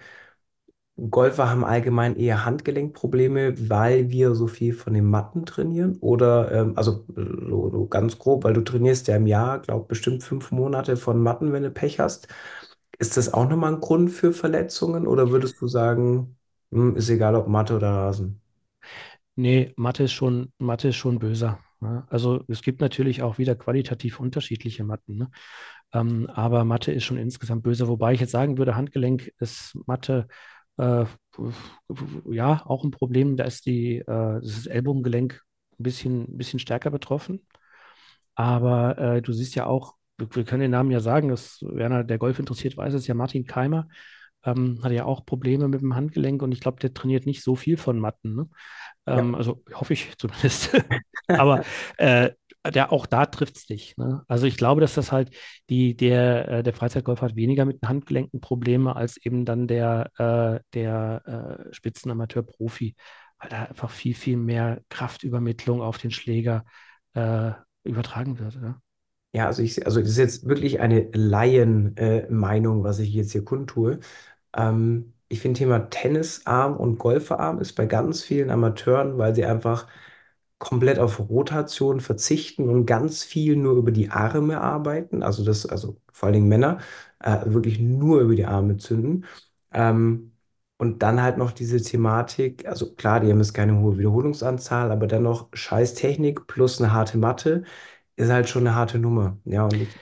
[1.09, 5.97] Golfer haben allgemein eher Handgelenkprobleme, weil wir so viel von den Matten trainieren?
[6.01, 10.23] Oder, ähm, also so, so ganz grob, weil du trainierst ja im Jahr, glaub bestimmt
[10.23, 12.27] fünf Monate von Matten, wenn du Pech hast.
[12.99, 15.07] Ist das auch nochmal ein Grund für Verletzungen?
[15.07, 16.37] Oder würdest du sagen,
[16.71, 18.41] hm, ist egal ob Matte oder Rasen?
[19.39, 21.59] Nee, Mathe ist schon, Mathe ist schon böser.
[21.79, 22.05] Ne?
[22.09, 25.31] Also es gibt natürlich auch wieder qualitativ unterschiedliche Matten, ne?
[25.93, 30.27] Ähm, aber Mathe ist schon insgesamt böser, wobei ich jetzt sagen würde, Handgelenk ist Mathe
[30.75, 31.05] äh,
[32.29, 33.37] ja auch ein Problem.
[33.37, 35.41] Da ist die, äh, das Ellbogengelenk
[35.79, 37.47] ein bisschen, ein bisschen stärker betroffen.
[38.35, 42.03] Aber äh, du siehst ja auch, wir, wir können den Namen ja sagen, dass Werner,
[42.03, 43.87] der Golf interessiert, weiß es ja, Martin Keimer
[44.43, 47.55] ähm, hatte ja auch Probleme mit dem Handgelenk und ich glaube, der trainiert nicht so
[47.55, 48.35] viel von Matten.
[48.35, 48.49] Ne?
[49.07, 49.19] Ja.
[49.19, 50.71] Ähm, also hoffe ich zumindest.
[51.27, 51.63] Aber
[51.97, 52.31] äh,
[52.73, 53.97] der, auch da trifft es dich.
[53.97, 54.23] Ne?
[54.27, 55.35] Also ich glaube, dass das halt
[55.69, 60.11] die, der, äh, der Freizeitgolfer hat weniger mit den Handgelenken Probleme als eben dann der,
[60.17, 62.95] äh, der äh, Spitzenamateur-Profi,
[63.39, 66.65] weil da einfach viel, viel mehr Kraftübermittlung auf den Schläger
[67.13, 67.51] äh,
[67.83, 68.55] übertragen wird.
[68.55, 68.79] Ja?
[69.31, 73.99] Ja, also ich, also das ist jetzt wirklich eine Laien-Meinung, was ich jetzt hier kundtue.
[74.55, 79.87] Ähm, ich finde Thema Tennisarm und Golferarm ist bei ganz vielen Amateuren, weil sie einfach
[80.59, 85.23] komplett auf Rotation verzichten und ganz viel nur über die Arme arbeiten.
[85.23, 86.79] Also das, also vor allen Dingen Männer,
[87.19, 89.25] äh, wirklich nur über die Arme zünden.
[89.73, 90.33] Ähm,
[90.77, 95.07] und dann halt noch diese Thematik, also klar, die haben jetzt keine hohe Wiederholungsanzahl, aber
[95.07, 97.63] dennoch scheiß Technik plus eine harte Matte
[98.19, 99.37] ist halt schon eine harte Nummer.
[99.45, 99.99] Ja, und ich,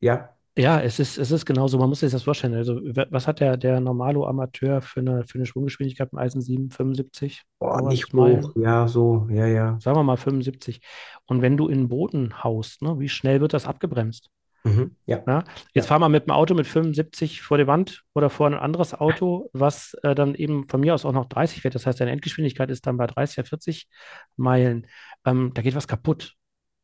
[0.00, 2.54] ja, Ja, es ist, es ist genauso, man muss sich das vorstellen.
[2.54, 6.70] Also, wa- was hat der, der Normalo-Amateur für eine, für eine Schwunggeschwindigkeit im Eisen 7,
[6.70, 8.14] 75, boah, nicht hoch.
[8.14, 8.52] Meilen?
[8.54, 9.80] Ja, so, ja, ja.
[9.80, 10.82] Sagen wir mal 75.
[11.26, 14.28] Und wenn du in den Boden haust, ne, wie schnell wird das abgebremst?
[14.64, 15.44] Mhm, ja, Ja?
[15.74, 15.88] Jetzt ja.
[15.88, 19.50] fahr mal mit dem Auto mit 75 vor die Wand oder vor ein anderes Auto,
[19.52, 21.74] was äh, dann eben von mir aus auch noch 30 fährt.
[21.74, 23.88] Das heißt, deine Endgeschwindigkeit ist dann bei 30, ja 40
[24.36, 24.86] Meilen.
[25.24, 26.34] Ähm, da geht was kaputt.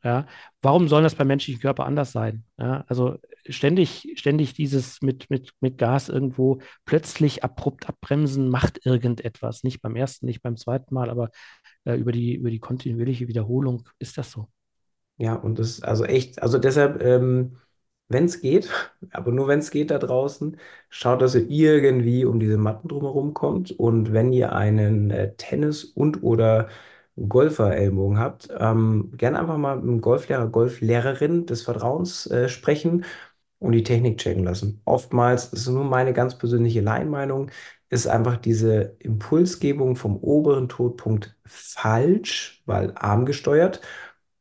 [0.05, 0.27] Ja,
[0.63, 2.45] warum soll das beim menschlichen Körper anders sein?
[2.57, 3.17] Ja, also
[3.49, 9.65] ständig, ständig dieses mit, mit, mit Gas irgendwo plötzlich abrupt abbremsen macht irgendetwas.
[9.65, 11.31] Nicht beim ersten, nicht beim zweiten Mal, aber
[11.85, 14.49] äh, über die, über die kontinuierliche Wiederholung ist das so.
[15.17, 17.57] Ja, und das ist also echt, also deshalb, ähm,
[18.09, 18.71] wenn es geht,
[19.11, 23.35] aber nur wenn es geht da draußen, schaut, dass ihr irgendwie um diese Matten drumherum
[23.35, 23.73] kommt.
[23.73, 26.69] Und wenn ihr einen äh, Tennis- und oder
[27.29, 33.05] Golfer-Ellbogen habt, ähm, gerne einfach mal mit einem Golflehrer, Golflehrerin des Vertrauens äh, sprechen
[33.59, 34.81] und die Technik checken lassen.
[34.85, 37.51] Oftmals, das ist nur meine ganz persönliche Laienmeinung,
[37.91, 43.81] ist einfach diese Impulsgebung vom oberen Todpunkt falsch, weil armgesteuert.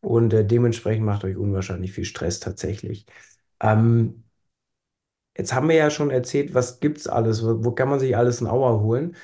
[0.01, 3.05] Und äh, dementsprechend macht euch unwahrscheinlich viel Stress tatsächlich.
[3.61, 4.23] Ähm,
[5.37, 8.41] jetzt haben wir ja schon erzählt, was gibt's alles, wo, wo kann man sich alles
[8.41, 9.15] in Auer holen?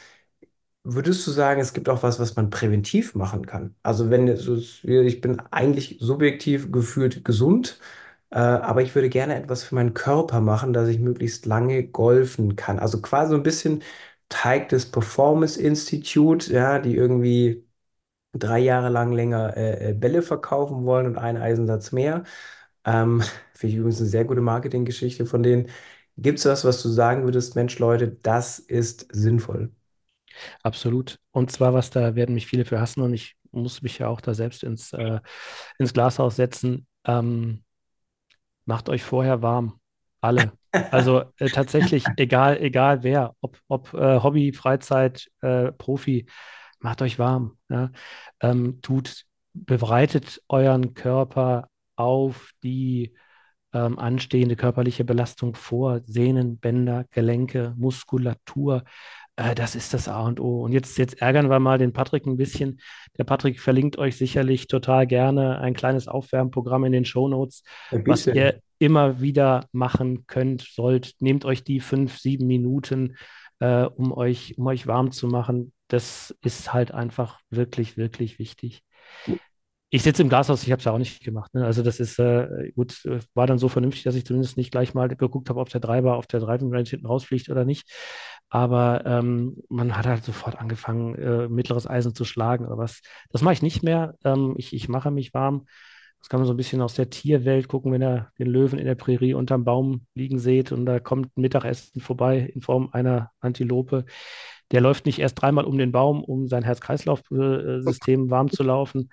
[0.86, 3.73] Würdest du sagen, es gibt auch was, was man präventiv machen kann?
[3.84, 7.79] Also wenn jetzt so- ich bin eigentlich subjektiv gefühlt gesund,
[8.31, 12.55] äh, aber ich würde gerne etwas für meinen Körper machen, dass ich möglichst lange golfen
[12.57, 12.79] kann.
[12.79, 13.81] Also quasi so ein bisschen
[14.27, 17.65] Teig des Performance Institute, ja, die irgendwie
[18.34, 22.23] drei Jahre lang länger äh, äh, Bälle verkaufen wollen und einen Eisensatz mehr.
[22.86, 23.21] Ähm,
[23.55, 25.69] finde ich übrigens eine sehr gute Marketinggeschichte von denen.
[26.17, 29.71] Gibt es was, was du sagen würdest, Mensch, Leute, das ist sinnvoll?
[30.63, 31.19] Absolut.
[31.31, 34.21] Und zwar, was da werden mich viele für hassen und ich muss mich ja auch
[34.21, 35.19] da selbst ins, äh,
[35.77, 36.88] ins Glashaus setzen.
[37.05, 37.63] Ähm,
[38.65, 39.79] macht euch vorher warm.
[40.21, 40.53] Alle.
[40.71, 46.25] Also äh, tatsächlich, egal, egal wer, ob, ob äh, Hobby, Freizeit, äh, Profi,
[46.79, 47.57] macht euch warm.
[47.69, 47.91] Ja?
[48.39, 53.13] Ähm, tut, bereitet euren Körper auf die
[53.73, 58.84] ähm, anstehende körperliche Belastung vor, Sehnen, Bänder, Gelenke, Muskulatur.
[59.36, 60.63] Äh, das ist das A und O.
[60.63, 62.79] Und jetzt, jetzt ärgern wir mal den Patrick ein bisschen.
[63.17, 68.27] Der Patrick verlinkt euch sicherlich total gerne ein kleines Aufwärmprogramm in den Shownotes, Ja, was
[68.27, 71.13] ihr immer wieder machen könnt, sollt.
[71.19, 73.15] Nehmt euch die fünf, sieben Minuten,
[73.59, 75.73] äh, um euch, um euch warm zu machen.
[75.88, 78.84] Das ist halt einfach wirklich, wirklich wichtig.
[79.89, 81.53] Ich sitze im Glashaus, ich habe es ja auch nicht gemacht.
[81.53, 81.63] Ne?
[81.63, 84.95] Also das ist äh, gut, äh, war dann so vernünftig, dass ich zumindest nicht gleich
[84.95, 87.88] mal geguckt habe, ob der Treiber auf der Driving Range hinten rausfliegt oder nicht.
[88.53, 93.01] Aber ähm, man hat halt sofort angefangen, äh, mittleres Eisen zu schlagen oder was.
[93.31, 94.13] Das mache ich nicht mehr.
[94.23, 95.65] Ähm, ich, ich mache mich warm.
[96.19, 98.85] Das kann man so ein bisschen aus der Tierwelt gucken, wenn ihr den Löwen in
[98.85, 104.05] der Prärie unterm Baum liegen seht und da kommt Mittagessen vorbei in Form einer Antilope.
[104.69, 109.09] Der läuft nicht erst dreimal um den Baum, um sein Herz-Kreislauf-System warm zu laufen,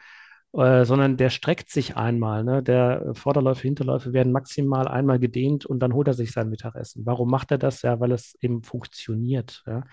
[0.52, 2.44] äh, sondern der streckt sich einmal.
[2.44, 2.62] Ne?
[2.62, 7.06] Der Vorderläufe, Hinterläufe werden maximal einmal gedehnt und dann holt er sich sein Mittagessen.
[7.06, 7.82] Warum macht er das?
[7.82, 9.62] Ja, weil es eben funktioniert.
[9.66, 9.84] Ja?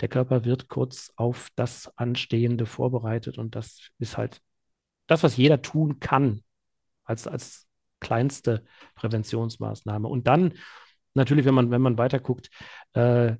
[0.00, 4.40] Der Körper wird kurz auf das Anstehende vorbereitet und das ist halt
[5.06, 6.42] das, was jeder tun kann,
[7.04, 7.66] als, als
[8.00, 8.64] kleinste
[8.96, 10.08] Präventionsmaßnahme.
[10.08, 10.54] Und dann
[11.14, 12.50] natürlich, wenn man, wenn man weiter guckt,
[12.94, 13.36] äh,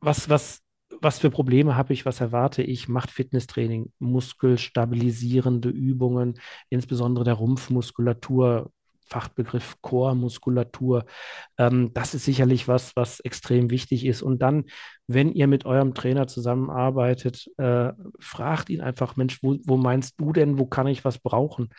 [0.00, 0.62] was, was,
[1.00, 2.88] was für Probleme habe ich, was erwarte ich?
[2.88, 6.38] Macht Fitnesstraining, muskelstabilisierende Übungen,
[6.68, 8.70] insbesondere der Rumpfmuskulatur,
[9.10, 11.04] Fachbegriff Core-Muskulatur.
[11.58, 14.22] Ähm, das ist sicherlich was, was extrem wichtig ist.
[14.22, 14.66] Und dann,
[15.08, 20.32] wenn ihr mit eurem Trainer zusammenarbeitet, äh, fragt ihn einfach, Mensch, wo, wo meinst du
[20.32, 21.70] denn, wo kann ich was brauchen?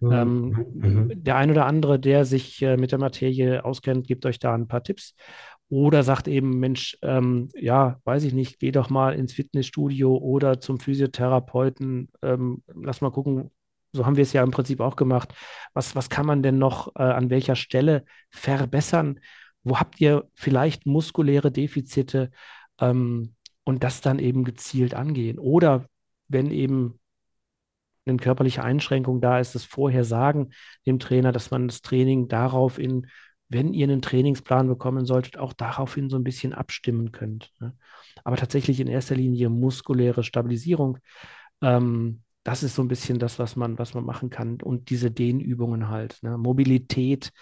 [0.00, 0.12] Mhm.
[0.12, 1.24] Ähm, Mhm.
[1.24, 4.68] der ein oder andere, der sich äh, mit der Materie auskennt, gibt euch da ein
[4.68, 5.14] paar Tipps.
[5.70, 10.60] Oder sagt eben, Mensch, ähm, ja, weiß ich nicht, geh doch mal ins Fitnessstudio oder
[10.60, 12.10] zum Physiotherapeuten.
[12.22, 13.50] Ähm, lass mal gucken,
[13.92, 15.34] so haben wir es ja im Prinzip auch gemacht.
[15.74, 19.20] Was, was kann man denn noch äh, an welcher Stelle verbessern?
[19.62, 22.30] Wo habt ihr vielleicht muskuläre Defizite
[22.80, 25.38] ähm, und das dann eben gezielt angehen?
[25.38, 25.86] Oder
[26.28, 26.98] wenn eben
[28.06, 30.50] eine körperliche Einschränkung da ist, das vorher sagen
[30.86, 33.06] dem Trainer, dass man das Training daraufhin,
[33.48, 37.52] wenn ihr einen Trainingsplan bekommen solltet, auch daraufhin so ein bisschen abstimmen könnt.
[37.60, 37.74] Ne?
[38.24, 40.98] Aber tatsächlich in erster Linie muskuläre Stabilisierung.
[41.62, 44.60] Ähm, das ist so ein bisschen das, was man, was man machen kann.
[44.62, 46.18] Und diese Dehnübungen halt.
[46.22, 46.38] Ne?
[46.38, 47.32] Mobilität.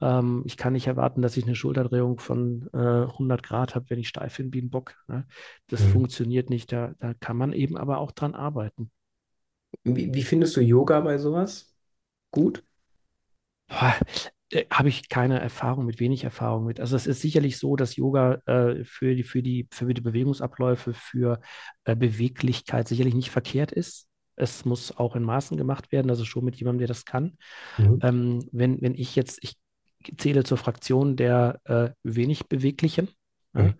[0.00, 3.98] Ähm, ich kann nicht erwarten, dass ich eine Schulterdrehung von äh, 100 Grad habe, wenn
[3.98, 4.96] ich steif bin wie ein Bock.
[5.08, 5.26] Ne?
[5.68, 5.92] Das Mhm.
[5.92, 6.72] funktioniert nicht.
[6.72, 8.90] Da, da kann man eben aber auch dran arbeiten.
[9.84, 11.74] Wie, wie findest du Yoga bei sowas?
[12.30, 12.64] Gut?
[14.50, 16.80] Äh, habe ich keine Erfahrung mit, wenig Erfahrung mit.
[16.80, 20.94] Also es ist sicherlich so, dass Yoga äh, für die, für die, für die Bewegungsabläufe,
[20.94, 21.40] für
[21.84, 24.08] äh, Beweglichkeit sicherlich nicht verkehrt ist.
[24.36, 27.38] Es muss auch in Maßen gemacht werden, also schon mit jemandem, der das kann.
[27.78, 27.98] Mhm.
[28.02, 29.56] Ähm, wenn, wenn ich jetzt, ich
[30.18, 33.08] zähle zur Fraktion der äh, wenig Beweglichen.
[33.52, 33.74] Mhm.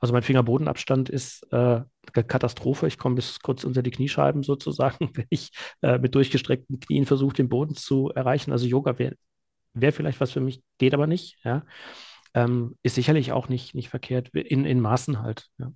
[0.00, 1.80] Also mein Fingerbodenabstand ist äh,
[2.12, 2.86] Katastrophe.
[2.86, 5.50] Ich komme bis kurz unter die Kniescheiben sozusagen, wenn ich
[5.82, 8.52] äh, mit durchgestreckten Knien versuche, den Boden zu erreichen.
[8.52, 9.16] Also Yoga wäre
[9.80, 11.38] wär vielleicht was für mich, geht aber nicht.
[11.44, 11.64] Ja.
[12.34, 15.48] Ähm, ist sicherlich auch nicht, nicht verkehrt, in, in Maßen halt.
[15.58, 15.72] Ja.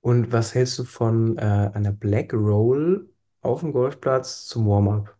[0.00, 3.08] Und was hältst du von äh, einer Black Roll
[3.40, 5.16] auf dem Golfplatz zum Warm-up?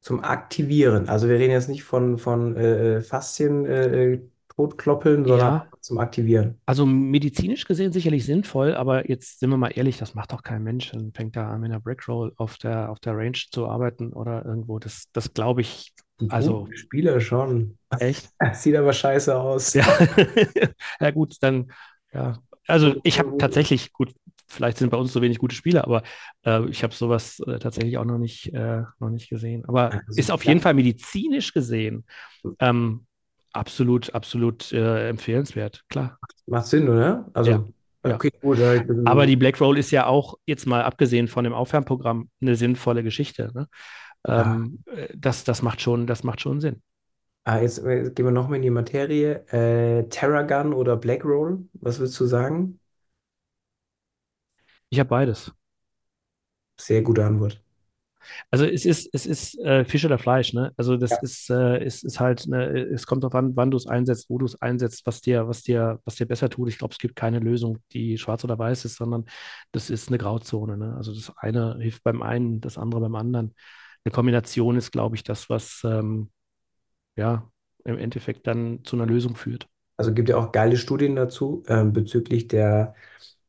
[0.00, 1.08] Zum Aktivieren.
[1.08, 4.20] Also wir reden jetzt nicht von, von äh, Faszien äh, äh
[4.56, 6.58] totklopeln, sondern Ja, zum Aktivieren.
[6.64, 10.62] also medizinisch gesehen sicherlich sinnvoll, aber jetzt sind wir mal ehrlich, das macht doch kein
[10.62, 14.12] Mensch und fängt da an mit einer Brickroll auf der, auf der Range zu arbeiten
[14.12, 14.78] oder irgendwo.
[14.78, 17.76] Das, das glaube ich, Ein also Profispieler schon.
[17.98, 18.30] echt.
[18.54, 19.74] Sieht aber scheiße aus.
[19.74, 19.86] Ja,
[21.00, 21.70] ja gut, dann,
[22.12, 22.38] ja.
[22.66, 24.14] Also ich habe tatsächlich, gut,
[24.48, 26.02] vielleicht sind bei uns so wenig gute Spieler, aber
[26.44, 29.64] äh, ich habe sowas äh, tatsächlich auch noch nicht, äh, noch nicht gesehen.
[29.66, 32.04] Aber Also, ist auf ja, jeden Fall medizinisch gesehen
[32.60, 33.06] ähm,
[33.52, 36.18] absolut, absolut äh, empfehlenswert, klar.
[36.46, 37.04] macht Sinn, oder?
[37.06, 37.50] Ja, Also,
[38.04, 38.14] ja.
[38.14, 38.58] okay, gut.
[38.58, 41.52] ich ein bisschen Aber die Black Roll ist ja auch, jetzt mal abgesehen von dem
[41.52, 43.50] Aufwärmprogramm, eine sinnvolle Geschichte.
[43.54, 43.68] Ne?
[44.26, 46.82] Ähm, äh, das, das macht schon, das macht schon Sinn.
[47.44, 49.44] ah, jetzt äh, gehen wir nochmal in die Materie.
[49.52, 51.68] Äh, Terragun oder Black Roll?
[51.74, 52.80] Was würdest du sagen?
[54.90, 55.52] Ich habe beides.
[56.78, 57.62] Sehr gute Antwort.
[58.50, 60.72] Also es ist, es ist äh, Fisch oder Fleisch, ne?
[60.76, 61.18] Also das Ja.
[61.18, 64.38] ist, äh, es ist halt, ne, es kommt darauf an, wann du es einsetzt, wo
[64.38, 66.68] du es einsetzt, was dir, was dir, was dir besser tut.
[66.68, 69.24] Ich glaube, es gibt keine Lösung, die schwarz oder weiß ist, sondern
[69.72, 70.94] das ist eine Grauzone, ne?
[70.96, 73.54] Also das eine hilft beim einen, das andere beim anderen.
[74.06, 76.30] Eine Kombination ist, glaube ich, das, was ähm,
[77.16, 77.50] ja
[77.84, 79.68] im Endeffekt dann zu einer Lösung führt.
[79.96, 82.94] Also gibt ja auch geile Studien dazu ähm, bezüglich der,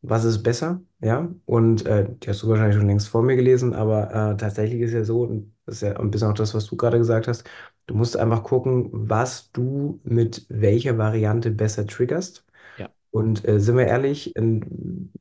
[0.02, 1.34] was ist besser, ja?
[1.46, 4.94] Und äh, die hast du wahrscheinlich schon längst vor mir gelesen, aber äh, tatsächlich ist
[4.94, 7.44] ja so, und das ist ja ein bisschen auch das, was du gerade gesagt hast,
[7.88, 12.46] du musst einfach gucken, was du mit welcher Variante besser triggerst.
[12.76, 15.12] Ja, Und äh, sind wir ehrlich, ein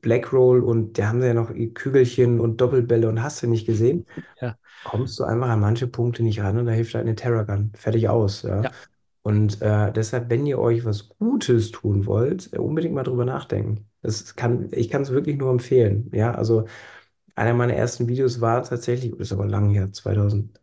[0.00, 3.66] Black Roll und da haben sie ja noch Kügelchen und Doppelbälle und hast du nicht
[3.66, 4.06] gesehen,
[4.40, 7.72] ja, kommst du einfach an manche Punkte nicht ran und da hilft halt eine Terragun.
[7.74, 8.62] Fertig aus, ja.
[8.62, 8.70] ja,
[9.22, 13.86] Und äh, deshalb, wenn ihr euch was Gutes tun wollt, äh, unbedingt mal drüber nachdenken.
[14.02, 16.10] Das kann, ich kann es wirklich nur empfehlen.
[16.12, 16.66] Ja, also
[17.36, 20.60] einer meiner ersten Videos war tatsächlich, das ist aber lang her, 2016,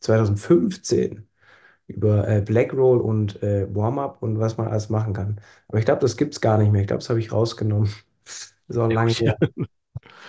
[0.00, 1.27] 2015,
[1.88, 5.40] über äh, Black Roll und äh, Warm-up und was man alles machen kann.
[5.68, 6.82] Aber ich glaube, das gibt es gar nicht mehr.
[6.82, 7.86] Ich glaube, das habe ich rausgenommen.
[8.26, 9.38] Das ist auch sehr lang her.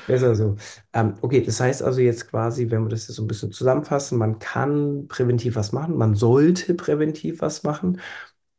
[0.05, 0.55] Besser so.
[0.93, 4.17] Ähm, okay, das heißt also jetzt quasi, wenn wir das jetzt so ein bisschen zusammenfassen,
[4.17, 8.01] man kann präventiv was machen, man sollte präventiv was machen,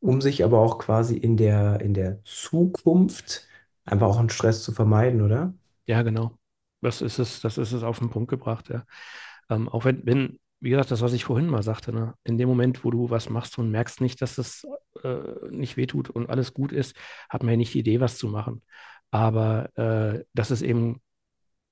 [0.01, 3.49] um sich aber auch quasi in der, in der Zukunft
[3.85, 5.55] einfach auch einen Stress zu vermeiden, oder?
[5.87, 6.39] Ja, genau.
[6.81, 8.85] Das ist es, das ist es auf den Punkt gebracht, ja.
[9.51, 12.49] Ähm, auch wenn, wenn, wie gesagt, das, was ich vorhin mal sagte, ne, in dem
[12.49, 14.67] Moment, wo du was machst und merkst nicht, dass es
[15.03, 15.19] äh,
[15.51, 16.97] nicht wehtut und alles gut ist,
[17.31, 18.63] hat man ja nicht die Idee, was zu machen.
[19.11, 21.01] Aber äh, das ist eben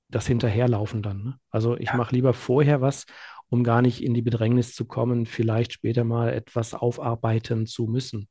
[0.09, 1.23] das Hinterherlaufen dann.
[1.23, 1.39] Ne?
[1.51, 3.05] Also ich Ja, mache lieber vorher was,
[3.49, 8.27] um gar nicht in die Bedrängnis zu kommen, vielleicht später mal etwas aufarbeiten zu müssen.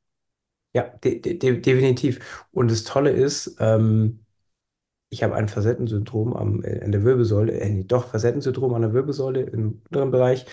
[0.73, 2.47] ja, de de de definitiv.
[2.51, 4.25] Und das Tolle ist, ähm,
[5.09, 8.93] ich habe ein Facettensyndrom am, äh, an der Wirbelsäule, äh, nee, doch, Facettensyndrom an der
[8.93, 10.45] Wirbelsäule im unteren Bereich.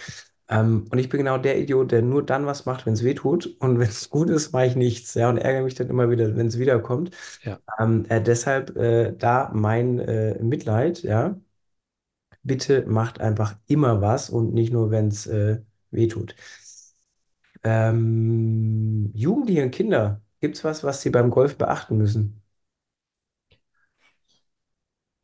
[0.49, 3.15] Ähm, und ich bin genau der Idiot, der nur dann was macht, wenn es weh
[3.15, 3.47] tut.
[3.61, 5.15] Und wenn es gut ist, mache ich nichts.
[5.15, 7.11] Ja, und ärgere mich dann immer wieder, wenn es wiederkommt.
[7.43, 11.37] Ja, Ähm, äh, deshalb äh, da mein äh, Mitleid, ja.
[12.43, 16.35] Bitte macht einfach immer was und nicht nur, wenn es äh, weh tut.
[17.65, 22.43] Ähm, Jugendliche und Kinder, gibt es was, was sie beim Golf beachten müssen?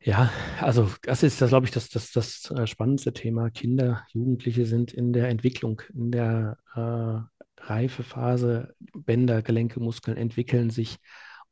[0.03, 3.49] Ja, also das ist, das glaube ich, das, das, das äh, spannendste Thema.
[3.49, 8.75] Kinder, Jugendliche sind in der Entwicklung, in der äh, Reifephase.
[8.93, 10.97] Bänder, Gelenke, Muskeln entwickeln sich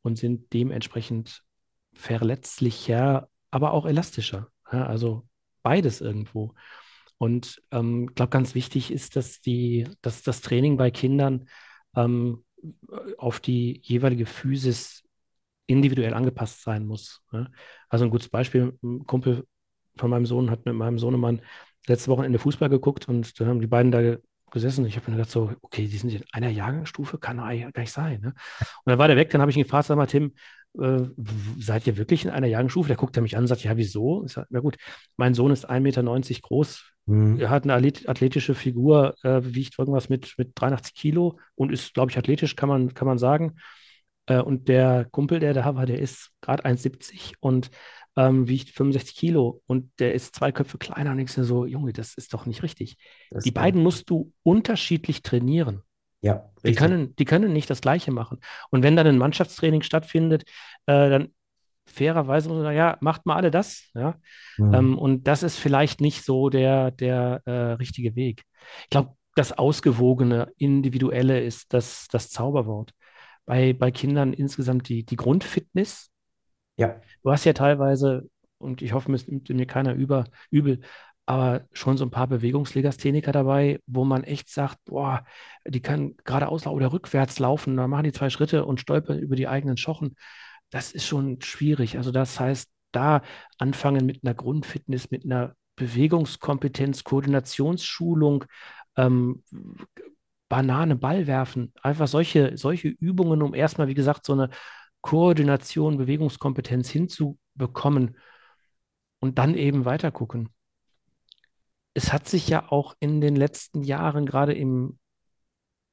[0.02, 1.42] und sind dementsprechend
[1.94, 4.48] verletzlicher, aber auch elastischer.
[4.70, 5.26] Ja, also
[5.62, 6.54] beides irgendwo.
[7.18, 11.48] Und ähm, ich glaube, ganz wichtig ist, dass die, dass das Training bei Kindern
[11.96, 12.44] ähm,
[13.16, 15.01] auf die jeweilige Physis
[15.72, 17.22] individuell angepasst sein muss.
[17.32, 17.50] Ne?
[17.88, 19.44] Also ein gutes Beispiel, ein Kumpel
[19.96, 21.40] von meinem Sohn hat mit meinem Sohnemann
[21.86, 24.16] letzte Wochenende Fußball geguckt und dann haben die beiden da
[24.50, 24.86] gesessen.
[24.86, 27.92] Ich habe mir gedacht, so, okay, die sind in einer Jahrgangsstufe, kann eigentlich gar nicht
[27.92, 28.20] sein.
[28.20, 28.28] Ne?
[28.60, 30.32] Und dann war der weg, dann habe ich ihn gefragt, sag mal, Tim,
[30.78, 31.00] äh,
[31.58, 32.88] seid ihr wirklich in einer Jahrgangsstufe?
[32.88, 34.24] Der guckt er mich an und sagt, ja, wieso?
[34.24, 34.76] Ich sage, na gut,
[35.16, 37.40] mein Sohn ist 1,90 Meter groß, Hm.
[37.40, 41.94] er hat eine athlet- athletische Figur, äh, wiegt irgendwas mit, mit 83 Kilo und ist,
[41.94, 43.56] glaube ich, athletisch, kann man, kann man sagen.
[44.26, 47.70] Äh, und der Kumpel, der da war, der ist gerade 1,70 und
[48.16, 52.14] ähm, wiegt 65 Kilo und der ist zwei Köpfe kleiner und ich so, Junge, das
[52.14, 52.96] ist doch nicht richtig.
[53.30, 55.82] Das, Die beiden musst du unterschiedlich trainieren.
[56.20, 56.76] Ja, Die richtig.
[56.76, 58.38] können, die können nicht das Gleiche machen.
[58.70, 60.42] Und wenn dann ein Mannschaftstraining stattfindet,
[60.86, 61.28] äh, dann
[61.86, 64.14] fairerweise muss man sagen, ja, macht mal alle das, ja.
[64.56, 64.74] Mhm.
[64.74, 68.44] Ähm, und das ist vielleicht nicht so der, der äh, richtige Weg.
[68.84, 72.92] Ich glaube, das Ausgewogene, Individuelle ist das, das Zauberwort.
[73.44, 76.10] Bei, bei Kindern insgesamt die, die Grundfitness.
[76.76, 78.28] Ja, Du hast ja teilweise,
[78.58, 80.80] und ich hoffe, es nimmt mir keiner über, übel,
[81.26, 85.24] aber schon so ein paar Bewegungslegastheniker dabei, wo man echt sagt, boah,
[85.66, 89.48] die können geradeaus oder rückwärts laufen, dann machen die zwei Schritte und stolpern über die
[89.48, 90.16] eigenen Schochen.
[90.70, 91.96] Das ist schon schwierig.
[91.96, 93.22] Also das heißt, da
[93.58, 98.44] anfangen mit einer Grundfitness, mit einer Bewegungskompetenz, Koordinationsschulung,
[98.96, 99.42] ähm,
[100.52, 104.50] Banane, Ball werfen, einfach solche, solche Übungen, um erstmal, wie gesagt, so eine
[105.00, 108.18] Koordination, Bewegungskompetenz hinzubekommen
[109.18, 110.50] und dann eben weiter gucken.
[111.94, 114.98] Es hat sich ja auch in den letzten Jahren, gerade im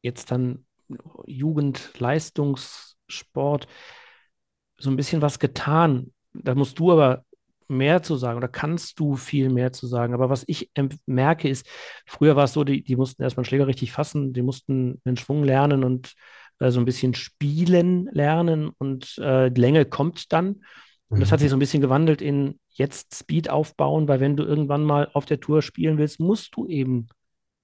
[0.01, 0.65] jetzt dann
[1.25, 3.65] Jugendleistungssport,
[4.77, 6.13] so ein bisschen was getan.
[6.33, 7.23] Da musst du aber
[7.69, 10.13] mehr zu sagen oder kannst du viel mehr zu sagen.
[10.13, 10.71] Aber was ich
[11.05, 11.67] merke ist,
[12.05, 15.17] früher war es so, die, die mussten erstmal einen Schläger richtig fassen, die mussten den
[15.17, 16.13] Schwung lernen und
[16.59, 20.63] äh, so ein bisschen spielen lernen und äh, die Länge kommt dann.
[21.09, 21.51] Und das hat sich Mhm.
[21.51, 25.39] so ein bisschen gewandelt in jetzt Speed aufbauen, weil wenn du irgendwann mal auf der
[25.39, 27.07] Tour spielen willst, musst du eben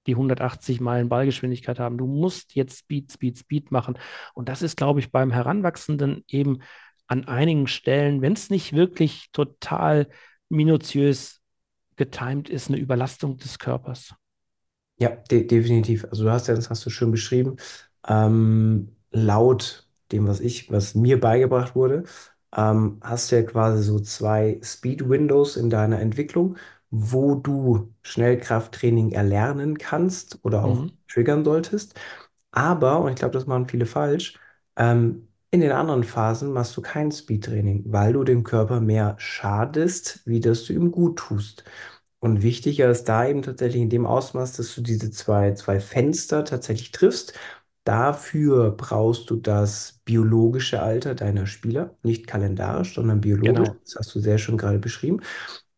[0.07, 1.97] die 180 Meilen Ballgeschwindigkeit haben.
[1.97, 3.97] Du musst jetzt Speed, Speed, Speed machen.
[4.33, 6.59] Und das ist, glaube ich, beim Heranwachsenden eben
[7.07, 10.09] an einigen Stellen, wenn es nicht wirklich total
[10.49, 11.41] minutiös
[11.97, 14.13] getimt ist, eine Überlastung des Körpers.
[14.97, 16.05] Ja, de definitiv.
[16.05, 17.57] Also du hast ja, das hast du schön beschrieben,
[18.07, 22.03] ähm, laut dem, was ich, was mir beigebracht wurde,
[22.55, 26.57] ähm, hast du ja quasi so zwei Speed Windows in deiner Entwicklung,
[26.91, 30.97] wo du Schnellkrafttraining erlernen kannst oder auch Mhm.
[31.09, 31.95] triggern solltest.
[32.51, 34.39] Aber, und ich glaube, das machen viele falsch,
[34.77, 40.21] ähm, in den anderen Phasen machst du kein Speedtraining, weil du dem Körper mehr schadest,
[40.25, 41.63] wie dass du ihm gut tust.
[42.19, 46.43] Und wichtiger ist da eben tatsächlich in dem Ausmaß, dass du diese zwei, zwei Fenster
[46.43, 47.33] tatsächlich triffst.
[47.83, 53.67] Dafür brauchst du das biologische Alter deiner Spieler, nicht kalendarisch, sondern biologisch.
[53.69, 53.79] Genau.
[53.83, 55.21] Das hast du sehr schön gerade beschrieben.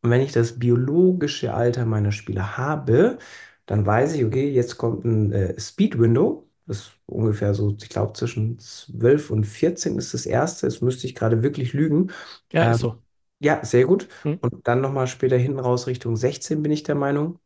[0.01, 3.17] Und wenn ich das biologische Alter meiner Spieler habe,
[3.65, 6.46] dann weiß ich, okay, jetzt kommt ein äh, Speed Window.
[6.46, 10.67] Das ist ungefähr so, ich glaube, zwischen 12 und 14 ist das erste.
[10.67, 12.11] Das müsste ich gerade wirklich lügen.
[12.51, 13.03] Ja, Ähm, so.
[13.39, 14.07] ja, sehr gut.
[14.23, 14.41] Mhm.
[14.41, 17.39] Und dann nochmal später hinten raus Richtung 16 bin ich der Meinung.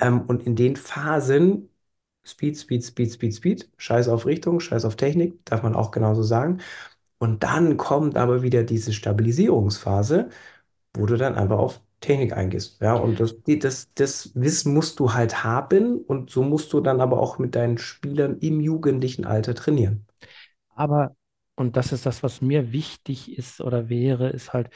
[0.00, 1.70] Ähm, und in den Phasen
[2.26, 6.22] Speed, Speed, Speed, Speed, Speed, Scheiß auf Richtung, Scheiß auf Technik, darf man auch genauso
[6.22, 6.60] sagen.
[7.18, 10.30] Und dann kommt aber wieder diese Stabilisierungsphase,
[10.94, 12.80] wo du dann einfach auf Technik eingehst.
[12.80, 17.00] Ja, und das, das, das Wissen musst du halt haben und so musst du dann
[17.00, 20.06] aber auch mit deinen Spielern im jugendlichen Alter trainieren.
[20.74, 21.16] Aber,
[21.56, 24.70] und das ist das, was mir wichtig ist oder wäre, ist halt,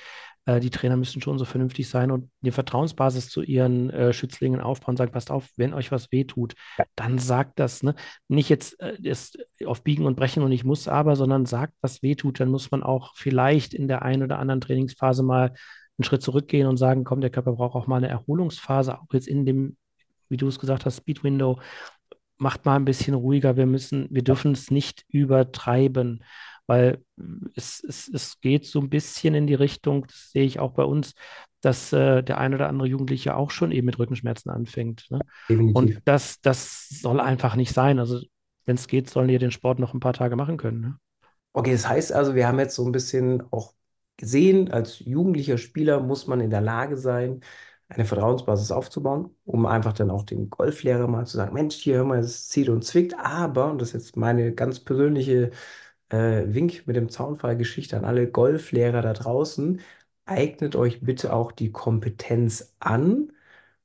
[0.49, 4.61] äh, die Trainer müssen schon so vernünftig sein und die Vertrauensbasis zu ihren äh, Schützlingen
[4.61, 6.55] aufbauen, sagen, passt auf, wenn euch was wehtut,
[6.97, 7.95] dann sagt das, ne?
[8.29, 9.33] Nicht jetzt äh, das
[9.67, 12.83] auf Biegen und Brechen und ich muss aber, sondern sagt, was wehtut, dann muss man
[12.83, 15.53] auch vielleicht in der einen oder anderen Trainingsphase mal
[15.99, 19.29] einen Schritt zurückgehen und sagen, komm, der Körper braucht auch mal eine Erholungsphase, auch jetzt
[19.29, 19.77] in dem,
[20.29, 21.61] wie du es gesagt hast, Speed Window
[22.39, 23.57] macht mal ein bisschen ruhiger.
[23.57, 26.23] Wir müssen, wir dürfen es nicht übertreiben,
[26.67, 27.03] weil
[27.55, 30.85] es, es, es geht so ein bisschen in die Richtung, das sehe ich auch bei
[30.85, 31.15] uns,
[31.61, 35.07] dass äh, der ein oder andere Jugendliche auch schon eben mit Rückenschmerzen anfängt.
[35.11, 35.21] Ne?
[35.49, 37.99] Und das, das soll einfach nicht sein.
[37.99, 38.21] Also,
[38.67, 40.81] wenn es geht, sollen die den Sport noch ein paar Tage machen können.
[40.81, 40.97] Ne?
[41.55, 43.73] Okay, das heißt also, wir haben jetzt so ein bisschen auch
[44.19, 47.41] gesehen, als jugendlicher Spieler muss man in der Lage sein,
[47.89, 52.05] eine Vertrauensbasis aufzubauen, um einfach dann auch dem Golflehrer mal zu sagen, Mensch, hier hör
[52.05, 55.51] mal, es zieht und zwickt, aber, und das ist jetzt meine ganz persönliche
[56.11, 59.81] äh, Wink mit dem Zaunfall-Geschichte an alle Golflehrer da draußen,
[60.27, 63.33] eignet euch bitte auch die Kompetenz an,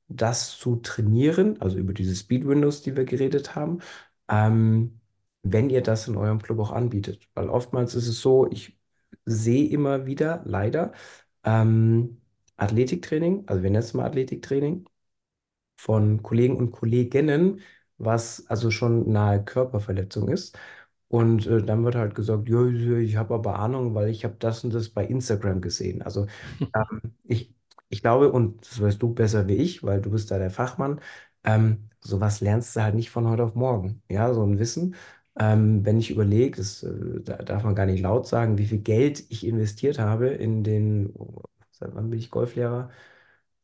[0.08, 3.80] das zu trainieren, also über diese Speed Windows, die wir geredet haben,
[4.28, 5.00] ähm,
[5.42, 7.28] wenn ihr das in eurem Club auch anbietet.
[7.34, 8.78] Weil oftmals ist es so, ich
[9.24, 10.92] sehe immer wieder, leider,
[11.44, 12.20] ähm,
[12.56, 14.86] Athletiktraining, also wir nennen es mal Athletiktraining,
[15.76, 17.60] von Kollegen und Kolleginnen,
[17.98, 20.58] was also schon nahe Körperverletzung ist.
[21.08, 24.64] Und äh, dann wird halt gesagt, ja, ich habe aber Ahnung, weil ich habe das
[24.64, 26.02] und das bei Instagram gesehen.
[26.02, 26.26] Also
[26.74, 27.54] ähm, ich,
[27.88, 31.00] ich glaube, und das weißt du besser wie ich, weil du bist da der Fachmann,
[31.44, 34.02] ähm, sowas lernst du halt nicht von heute auf morgen.
[34.10, 34.94] Ja, so ein Wissen.
[35.38, 38.78] Ähm, wenn ich überlege, das äh, da darf man gar nicht laut sagen, wie viel
[38.78, 41.12] Geld ich investiert habe in den,
[41.72, 42.90] seit wann bin ich Golflehrer?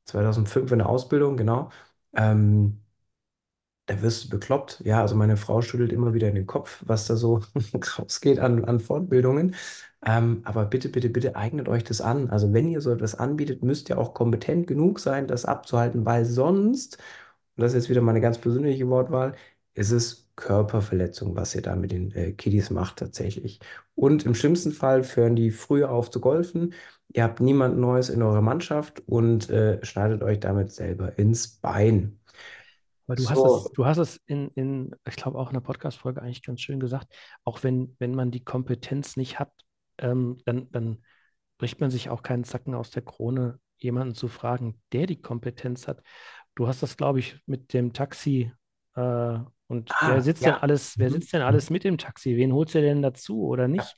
[0.07, 1.71] 2005 in der Ausbildung, genau.
[2.15, 2.83] Ähm,
[3.87, 4.81] da wirst du bekloppt.
[4.85, 7.41] Ja, also meine Frau schüttelt immer wieder den Kopf, was da so
[7.99, 9.55] rausgeht an, an Fortbildungen.
[10.07, 12.31] Ähm, aber bitte, bitte, bitte eignet euch das an.
[12.31, 16.25] Also wenn ihr so etwas anbietet, müsst ihr auch kompetent genug sein, das abzuhalten, weil
[16.25, 16.99] sonst,
[17.57, 19.35] und das ist jetzt wieder meine ganz persönliche Wortwahl,
[19.75, 23.61] ist es Körperverletzung, was ihr da mit den äh, Kiddies macht tatsächlich.
[23.95, 26.75] Und im schlimmsten Fall hören die früher auf zu golfen.
[27.13, 32.21] Ihr habt niemand Neues in eurer Mannschaft und äh, schneidet euch damit selber ins Bein.
[33.07, 35.61] Aber du hast es, So, du hast es in, in ich glaube, auch in der
[35.61, 37.13] Podcast-Folge eigentlich ganz schön gesagt,
[37.45, 39.53] auch wenn, wenn man die Kompetenz nicht hat,
[39.99, 41.03] ähm, dann, dann
[41.59, 45.89] bricht man sich auch keinen Zacken aus der Krone, jemanden zu fragen, der die Kompetenz
[45.89, 46.03] hat.
[46.55, 48.53] Du hast das, glaube ich, mit dem Taxi.
[48.95, 49.39] Äh,
[49.71, 50.59] und wer ah, sitzt denn ja.
[50.59, 51.15] alles, wer Mhm.
[51.15, 52.37] sitzt denn alles mit im Taxi?
[52.37, 53.97] Wen holst du denn dazu oder Ja, nicht?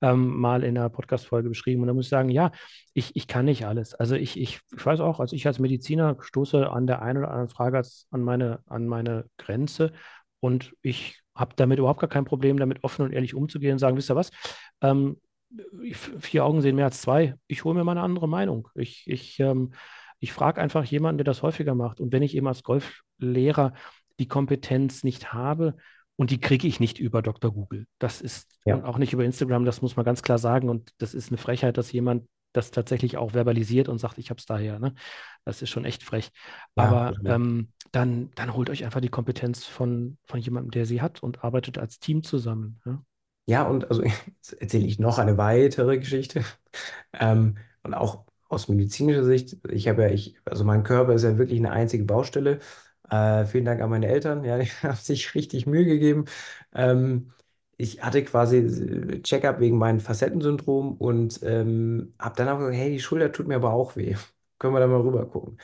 [0.00, 1.82] Ähm, mal in der Podcast-Folge beschrieben.
[1.82, 2.52] Und da muss ich sagen, ja,
[2.94, 3.94] ich, ich kann nicht alles.
[3.94, 7.30] Also ich, ich, ich weiß auch, also ich als Mediziner stoße an der einen oder
[7.30, 9.92] anderen Frage als, an meine, an meine Grenze.
[10.40, 13.96] Und ich habe damit überhaupt gar kein Problem, damit offen und ehrlich umzugehen und sagen,
[13.96, 14.30] wisst ihr was?
[14.82, 15.16] Ähm,
[16.20, 17.34] vier Augen sehen mehr als zwei.
[17.46, 18.68] Ich hole mir mal eine andere Meinung.
[18.74, 19.72] Ich, ich, ähm,
[20.20, 22.00] ich frage einfach jemanden, der das häufiger macht.
[22.00, 23.72] Und wenn ich eben als Golflehrer
[24.18, 25.76] die Kompetenz nicht habe,
[26.20, 27.52] und die kriege ich nicht über Dr.
[27.52, 27.86] Google.
[28.00, 30.68] Das ist, und ja, auch nicht über Instagram, das muss man ganz klar sagen.
[30.68, 34.38] Und das ist eine Frechheit, dass jemand das tatsächlich auch verbalisiert und sagt, ich habe
[34.38, 34.80] es daher.
[34.80, 34.94] Ne?
[35.44, 36.30] Das ist schon echt frech.
[36.76, 37.34] ja, Aber total.
[37.36, 41.44] ähm, dann, dann holt euch einfach die Kompetenz von, von jemandem, der sie hat und
[41.44, 42.80] arbeitet als Team zusammen.
[42.84, 43.02] Ja?
[43.46, 44.02] Ja, und also
[44.36, 46.44] jetzt erzähle ich noch eine weitere Geschichte.
[47.12, 51.38] Ähm, und auch aus medizinischer Sicht, ich habe ja, ich, also mein Körper ist ja
[51.38, 52.58] wirklich eine einzige Baustelle.
[53.10, 56.26] Äh, vielen Dank an meine Eltern, ja, die haben sich richtig Mühe gegeben.
[56.74, 57.30] Ähm,
[57.76, 62.90] ich hatte quasi äh, Check-up wegen meinem Facettensyndrom und ähm, habe dann auch gesagt, hey,
[62.90, 64.14] die Schulter tut mir aber auch weh.
[64.58, 65.58] Können wir da mal rüber gucken?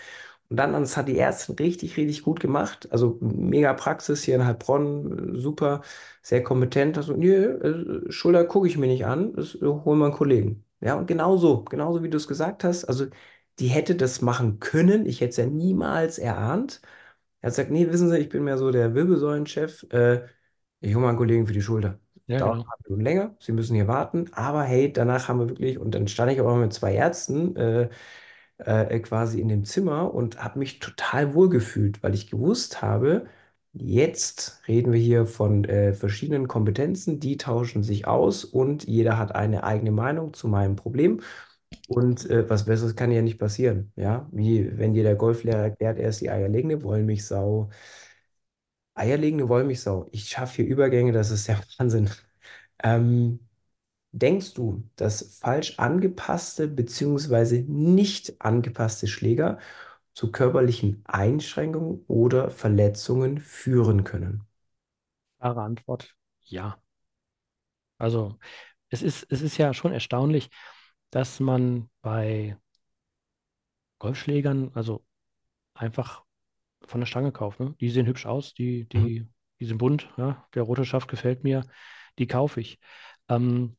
[0.51, 2.89] Und dann, das hat die Ärztin richtig, richtig gut gemacht.
[2.93, 5.83] Also mega Praxis hier in Heilbronn, äh, super,
[6.23, 6.97] sehr kompetent.
[6.99, 10.65] Also, nee, äh, Schulter gucke ich mir nicht an, das holen wir einen Kollegen.
[10.81, 12.85] Ja, und genauso, genauso wie du es gesagt hast.
[12.85, 13.07] Also,
[13.59, 15.07] die hätte das machen können.
[15.07, 16.81] Ich hätte es ja niemals erahnt.
[17.45, 19.85] Er hat gesagt, nee, wissen Sie, ich bin mehr so der Wirbelsäulenchef.
[19.93, 20.27] Äh,
[20.81, 22.01] ich hole mal einen Kollegen für die Schulter.
[22.27, 22.65] Ja, Dauert ein genau.
[22.65, 23.37] paar Minuten länger.
[23.41, 24.33] Sie müssen hier warten.
[24.33, 27.91] Aber hey, danach haben wir wirklich, und dann stand ich auch mit zwei Ärzten äh,
[28.59, 33.27] äh, quasi in dem Zimmer und habe mich total wohl gefühlt, weil ich gewusst habe,
[33.73, 39.35] jetzt reden wir hier von äh, verschiedenen Kompetenzen, die tauschen sich aus und jeder hat
[39.35, 41.21] eine eigene Meinung zu meinem Problem.
[41.87, 43.93] Und äh, was Besseres kann ja nicht passieren.
[43.97, 47.71] Ja, wie wenn dir der Golflehrer erklärt, er ist die eierlegende Wollmilchsau.
[48.95, 50.09] Eierlegende Wollmilchsau.
[50.13, 52.11] Ich schaffe hier Übergänge, das ist der Wahnsinn.
[52.83, 53.41] Ähm,
[54.13, 57.63] denkst du, dass falsch angepasste bzw.
[57.69, 59.59] nicht angepasste Schläger
[60.15, 64.45] zu körperlichen Einschränkungen oder Verletzungen führen können?
[65.39, 66.17] Klare Antwort,
[66.47, 66.77] ja.
[67.99, 68.39] Also
[68.91, 70.51] es ist, es ist ja schon erstaunlich,
[71.15, 72.57] dass man bei
[74.01, 75.05] Golfschlägern, also
[75.75, 76.25] einfach
[76.83, 77.61] von der Stange kauft.
[77.61, 77.77] Ne?
[77.81, 79.07] Die sehen hübsch aus, die, Mhm.
[79.07, 79.29] die,
[79.61, 80.45] die sind bunt, ja?
[80.55, 81.63] Der rote Schaft gefällt mir,
[82.19, 82.81] die kaufe ich.
[83.29, 83.77] Ähm,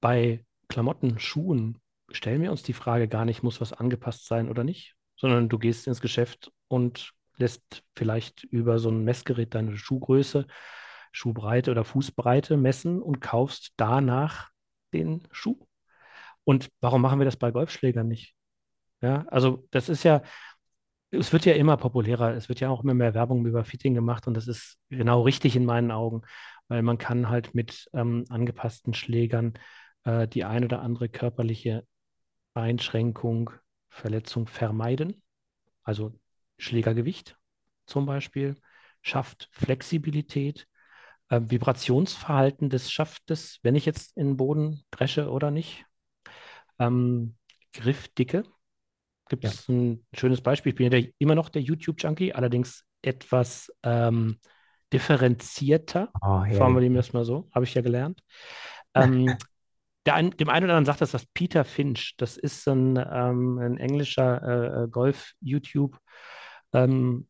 [0.00, 1.78] bei Klamotten, Schuhen
[2.10, 5.58] stellen wir uns die Frage gar nicht, muss was angepasst sein oder nicht, sondern du
[5.58, 10.48] gehst ins Geschäft und lässt vielleicht über so ein Messgerät deine Schuhgröße,
[11.12, 14.50] Schuhbreite oder Fußbreite messen und kaufst danach
[14.92, 15.65] den Schuh.
[16.46, 18.34] Und warum machen wir das bei Golfschlägern nicht?
[19.02, 20.22] Ja, also das ist ja,
[21.10, 22.34] es wird ja immer populärer.
[22.34, 25.56] Es wird ja auch immer mehr Werbung über Fitting gemacht und das ist genau richtig
[25.56, 26.22] in meinen Augen,
[26.68, 29.54] weil man kann halt mit ähm, angepassten Schlägern
[30.04, 31.84] äh, die ein oder andere körperliche
[32.54, 33.50] Einschränkung,
[33.90, 35.22] Verletzung vermeiden.
[35.82, 36.18] Also
[36.58, 37.36] Schlägergewicht
[37.86, 38.56] zum Beispiel,
[39.02, 40.68] schafft Flexibilität,
[41.28, 45.84] äh, Vibrationsverhalten des Schaftes, wenn ich jetzt in den Boden dresche oder nicht.
[46.78, 47.36] Ähm,
[47.72, 48.44] Griffdicke
[49.28, 49.50] gibt Ja.
[49.50, 50.70] es ein schönes Beispiel.
[50.70, 54.38] Ich bin ja der, immer noch der YouTube-Junkie, allerdings etwas ähm,
[54.92, 56.10] differenzierter.
[56.22, 56.58] Oh, herrlich.
[56.58, 58.22] Formulieren wir es mal so, habe ich ja gelernt.
[58.94, 59.36] Ähm,
[60.08, 62.14] ein, dem einen oder anderen sagt das, das Peter Finch.
[62.16, 65.98] Das ist ein, ähm, ein englischer äh, Golf-YouTube.
[66.72, 67.28] Ähm,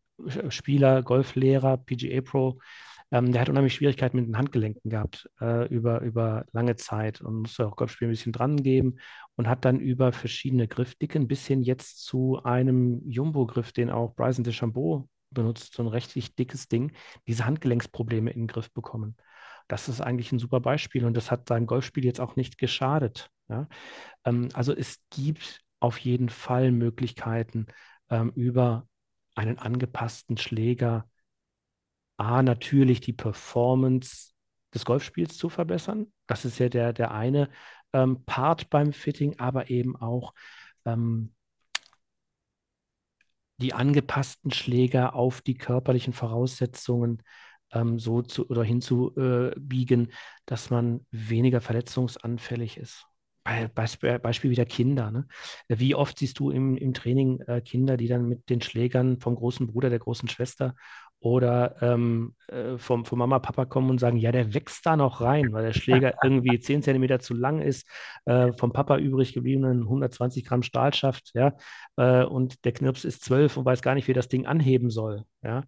[0.48, 2.58] Spieler, Golflehrer, PGA Pro,
[3.12, 7.42] ähm, der hat unheimlich Schwierigkeiten mit den Handgelenken gehabt äh, über, über lange Zeit und
[7.42, 8.96] musste auch Golfspielen ein bisschen dran geben
[9.36, 14.44] und hat dann über verschiedene Griffdicken bis hin jetzt zu einem Jumbo-Griff, den auch Bryson
[14.44, 16.92] DeChambeau benutzt, so ein richtig dickes Ding,
[17.26, 19.16] diese Handgelenksprobleme in den Griff bekommen.
[19.68, 23.30] Das ist eigentlich ein super Beispiel und das hat seinem Golfspiel jetzt auch nicht geschadet.
[23.48, 23.68] Ja?
[24.24, 27.66] Ähm, also es gibt auf jeden Fall Möglichkeiten,
[28.10, 28.88] ähm, über
[29.34, 31.08] einen angepassten Schläger
[32.16, 34.32] A, natürlich die Performance
[34.74, 36.12] des Golfspiels zu verbessern.
[36.26, 37.50] Das ist ja der, der eine
[37.92, 40.34] ähm, Part beim Fitting, aber eben auch
[40.84, 41.34] ähm,
[43.58, 47.22] die angepassten Schläger auf die körperlichen Voraussetzungen
[47.72, 50.12] ähm, so zu oder hinzubiegen,
[50.44, 53.06] dass man weniger verletzungsanfällig ist.
[53.46, 55.12] Bei, Beispiel, Beispiel wieder Kinder.
[55.12, 55.26] Ne?
[55.68, 59.36] Wie oft siehst du im, im Training äh, Kinder, die dann mit den Schlägern vom
[59.36, 60.74] großen Bruder, der großen Schwester
[61.20, 65.20] oder ähm, äh, vom, vom Mama, Papa kommen und sagen, ja, der wächst da noch
[65.20, 67.88] rein, weil der Schläger irgendwie 10 Zentimeter zu lang ist,
[68.24, 71.52] äh, vom Papa übrig gebliebenen 120 Gramm Stahlschaft, ja,
[71.96, 75.22] äh, und der Knirps ist 12 und weiß gar nicht, wie das Ding anheben soll,
[75.42, 75.62] ja.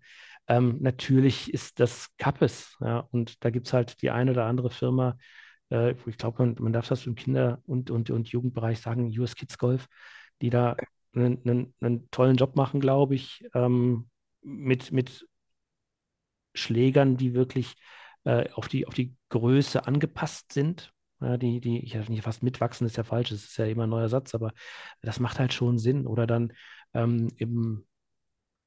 [0.49, 4.71] Ähm, natürlich ist das Kappes, ja, und da gibt es halt die eine oder andere
[4.71, 5.15] Firma, äh,
[5.71, 9.59] ich glaube, man, man, darf das im Kinder- und, und, und Jugendbereich sagen, US Kids
[9.59, 9.87] Golf,
[10.41, 10.77] die da
[11.15, 14.09] einen, einen, einen tollen Job machen, glaube ich, ähm,
[14.43, 15.27] mit, mit
[16.55, 17.75] Schlägern, die wirklich
[18.25, 20.93] äh, auf die, auf die Größe angepasst sind.
[21.21, 23.91] Ja, die, die, ich nicht fast mitwachsen, ist ja falsch, das ist ja immer ein
[23.91, 24.53] neuer Satz, aber
[25.03, 26.07] das macht halt schon Sinn.
[26.07, 26.53] Oder dann
[26.95, 27.87] ähm, im,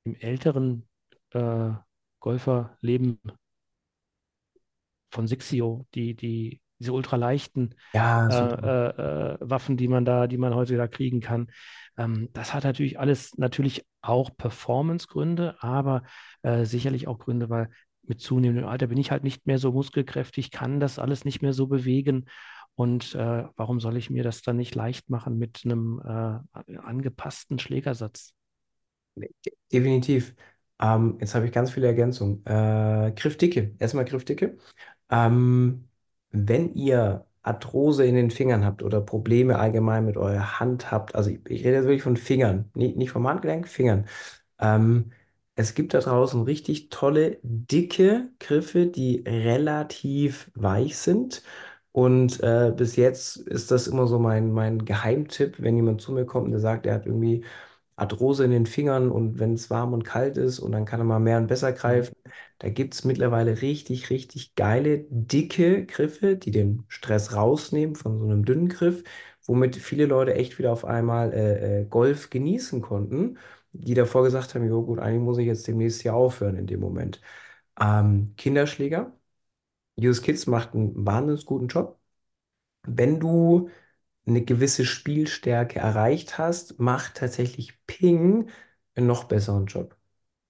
[0.03, 0.87] im älteren
[1.31, 1.71] äh,
[2.19, 3.19] Golferleben
[5.11, 10.37] von Sixio, die, die, diese ultraleichten Ja, äh, äh, äh, Waffen, die man da, die
[10.37, 11.47] man heute da kriegen kann.
[11.97, 16.03] Ähm, das hat natürlich alles natürlich auch Performance-Gründe, aber
[16.41, 17.69] äh, sicherlich auch Gründe, weil
[18.03, 21.53] mit zunehmendem Alter bin ich halt nicht mehr so muskelkräftig, kann das alles nicht mehr
[21.53, 22.25] so bewegen.
[22.73, 27.59] Und äh, warum soll ich mir das dann nicht leicht machen mit einem äh, angepassten
[27.59, 28.33] Schlägersatz?
[29.71, 30.33] Definitiv.
[30.81, 32.43] Ähm, jetzt habe ich ganz viele Ergänzungen.
[32.43, 33.75] Griffdicke.
[33.77, 34.57] Erstmal Griffdicke.
[35.09, 35.89] Ähm,
[36.31, 41.29] wenn ihr Arthrose in den Fingern habt oder Probleme allgemein mit eurer Hand habt, also
[41.31, 44.07] ich, ich rede jetzt wirklich von Fingern, nicht, nicht vom Handgelenk, Fingern.
[44.59, 45.11] Ähm,
[45.55, 51.43] es gibt da draußen richtig tolle, dicke Griffe, die relativ weich sind.
[51.91, 56.25] Und äh, bis jetzt ist das immer so mein, mein Geheimtipp, wenn jemand zu mir
[56.25, 57.43] kommt und der sagt, er hat irgendwie
[58.01, 61.03] Arthrose in den Fingern und wenn es warm und kalt ist und dann kann er
[61.05, 61.75] mal mehr und besser Mhm.
[61.77, 62.15] greifen.
[62.59, 68.25] Da gibt es mittlerweile richtig, richtig geile, dicke Griffe, die den Stress rausnehmen von so
[68.25, 69.03] einem dünnen Griff,
[69.45, 73.37] womit viele Leute echt wieder auf einmal äh, äh, Golf genießen konnten,
[73.73, 76.79] die davor gesagt haben, jo gut, eigentlich muss ich jetzt demnächst hier aufhören in dem
[76.79, 77.21] Moment.
[77.79, 79.13] Ähm, Kinderschläger.
[79.99, 81.99] US Kids macht einen wahnsinnig guten Job.
[82.83, 83.69] Wenn du
[84.25, 88.49] eine gewisse Spielstärke erreicht hast, macht tatsächlich Ping
[88.95, 89.97] einen noch besseren Job.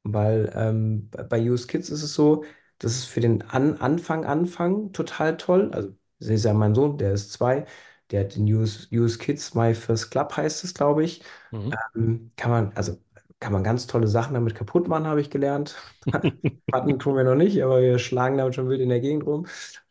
[0.04, 2.44] Weil ähm, bei US Kids ist es so,
[2.80, 5.72] das ist für den An Anfang, Anfang total toll.
[5.74, 7.66] Also, das ist ja mein Sohn, der ist zwei,
[8.12, 11.24] der hat den US, US Kids My First Club heißt es, glaube ich.
[11.52, 11.72] Mhm.
[11.96, 12.98] Ähm, kann man, also
[13.40, 15.76] kann man ganz tolle Sachen damit kaputt machen, habe ich gelernt.
[16.72, 19.46] Patten tun wir noch nicht, aber wir schlagen damit schon wild in der Gegend rum.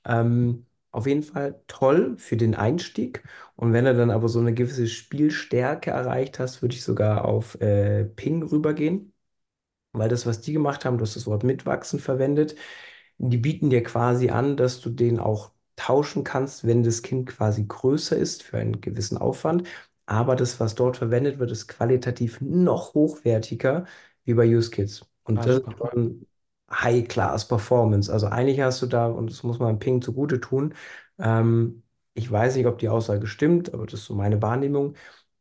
[0.04, 3.22] Ähm, auf jeden Fall toll für den Einstieg.
[3.56, 7.60] Und wenn du dann aber so eine gewisse Spielstärke erreicht hast, würde ich sogar auf
[7.60, 9.12] äh, Ping rübergehen.
[9.92, 12.54] Weil das, was die gemacht haben, du hast das Wort mitwachsen verwendet,
[13.18, 17.64] die bieten dir quasi an, dass du den auch tauschen kannst, wenn das Kind quasi
[17.66, 19.66] größer ist für einen gewissen Aufwand.
[20.06, 23.86] Aber das, was dort verwendet wird, ist qualitativ noch hochwertiger
[24.24, 25.04] wie bei Use Kids.
[25.24, 26.26] Und das ist schon
[26.72, 28.12] High-Class Performance.
[28.12, 30.74] Also eigentlich hast du da, und das muss man Ping zugute tun,
[31.18, 31.82] ähm,
[32.14, 34.94] ich weiß nicht, ob die Aussage stimmt, aber das ist so meine Wahrnehmung.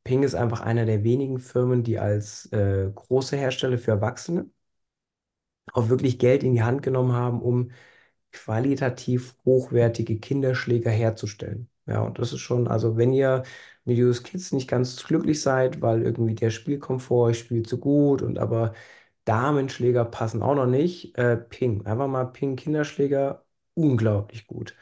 [0.04, 4.50] Ping ist einfach einer der wenigen Firmen, die als äh, große Hersteller für Erwachsene
[5.74, 7.72] auch wirklich Geld in die Hand genommen haben, um
[8.32, 11.70] qualitativ hochwertige Kinderschläger herzustellen.
[11.88, 13.44] Ja, und das ist schon, also wenn ihr
[13.86, 18.22] mit US Kids nicht ganz glücklich seid, weil irgendwie der Spielkomfort, ich spiele zu gut
[18.22, 18.74] und aber
[19.30, 21.86] Damenschläger passen auch noch nicht, äh, Ping.
[21.86, 24.76] Einfach mal Ping Kinderschläger, unglaublich gut.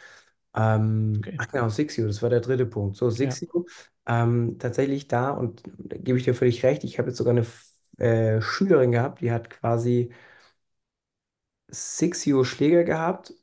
[0.56, 1.38] Ähm, Okay.
[1.38, 2.98] ach genau, Sixio, das war der dritte Punkt.
[2.98, 3.39] So, Ja.
[3.39, 3.68] Sixio,
[4.08, 7.45] ähm, tatsächlich da, und da gebe ich dir völlig recht, ich habe jetzt sogar eine
[8.00, 10.12] äh, Schülerin gehabt, die hat quasi
[11.72, 13.34] Sixio Schläger gehabt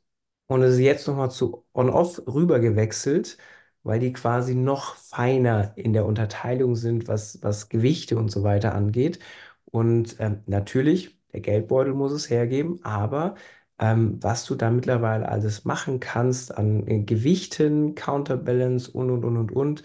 [0.47, 3.37] und ist jetzt nochmal zu On-Off rüber gewechselt,
[3.83, 8.73] weil die quasi noch feiner in der Unterteilung sind, was, was Gewichte und so weiter
[8.75, 9.19] angeht.
[9.65, 13.35] Und ähm, natürlich, der Geldbeutel muss es hergeben, aber
[13.79, 19.37] ähm, was du da mittlerweile alles machen kannst an äh, Gewichten, Counterbalance und, und, und,
[19.37, 19.83] und, und,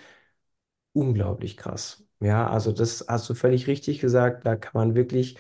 [0.93, 2.05] unglaublich krass.
[2.21, 4.47] Ja, also das hast du völlig richtig gesagt.
[4.47, 5.39] Da kann man wirklich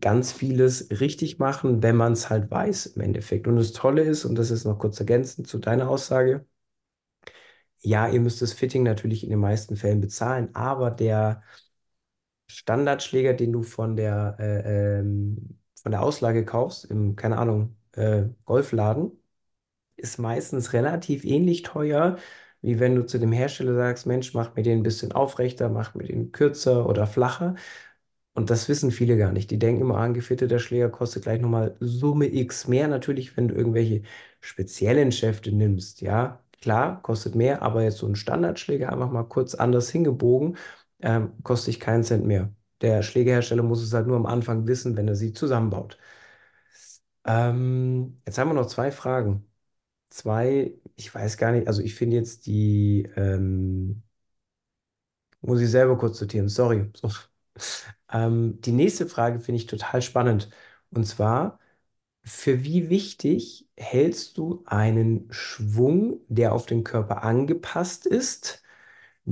[0.00, 3.46] ganz vieles richtig machen, wenn man es halt weiß im Endeffekt.
[3.46, 6.46] Und das Tolle ist, und das ist noch kurz ergänzend zu deiner Aussage,
[7.80, 11.42] ja, ihr müsst das Fitting natürlich in den meisten Fällen bezahlen, aber der
[12.50, 18.24] Standardschläger, den du von der, äh, ähm, von der Auslage kaufst, im, keine Ahnung, äh,
[18.44, 19.12] Golfladen
[19.96, 22.18] ist meistens relativ ähnlich teuer,
[22.62, 25.94] wie wenn du zu dem Hersteller sagst, Mensch, mach mir den ein bisschen aufrechter, mach
[25.94, 27.54] mir den kürzer oder flacher.
[28.34, 29.50] Und das wissen viele gar nicht.
[29.50, 32.86] Die denken immer, ah, ein gefitteter Schläger kostet gleich nochmal Summe X mehr.
[32.88, 34.02] Natürlich, wenn du irgendwelche
[34.40, 39.54] speziellen Schäfte nimmst, ja, klar, kostet mehr, aber jetzt so ein Standardschläger einfach mal kurz
[39.56, 40.56] anders hingebogen,
[41.00, 42.52] ähm, kostet dich keinen Cent mehr.
[42.80, 45.98] Der Schlägerhersteller muss es halt nur am Anfang wissen, wenn er sie zusammenbaut.
[47.24, 49.46] Ähm, jetzt haben wir noch zwei Fragen.
[50.10, 54.02] Zwei, ich weiß gar nicht, also ich finde jetzt die, ähm,
[55.40, 56.90] muss ich selber kurz sortieren, sorry.
[56.94, 57.10] So.
[58.10, 60.48] Ähm, die nächste Frage finde ich total spannend.
[60.90, 61.58] Und zwar,
[62.24, 68.62] für wie wichtig hältst du einen Schwung, der auf den Körper angepasst ist,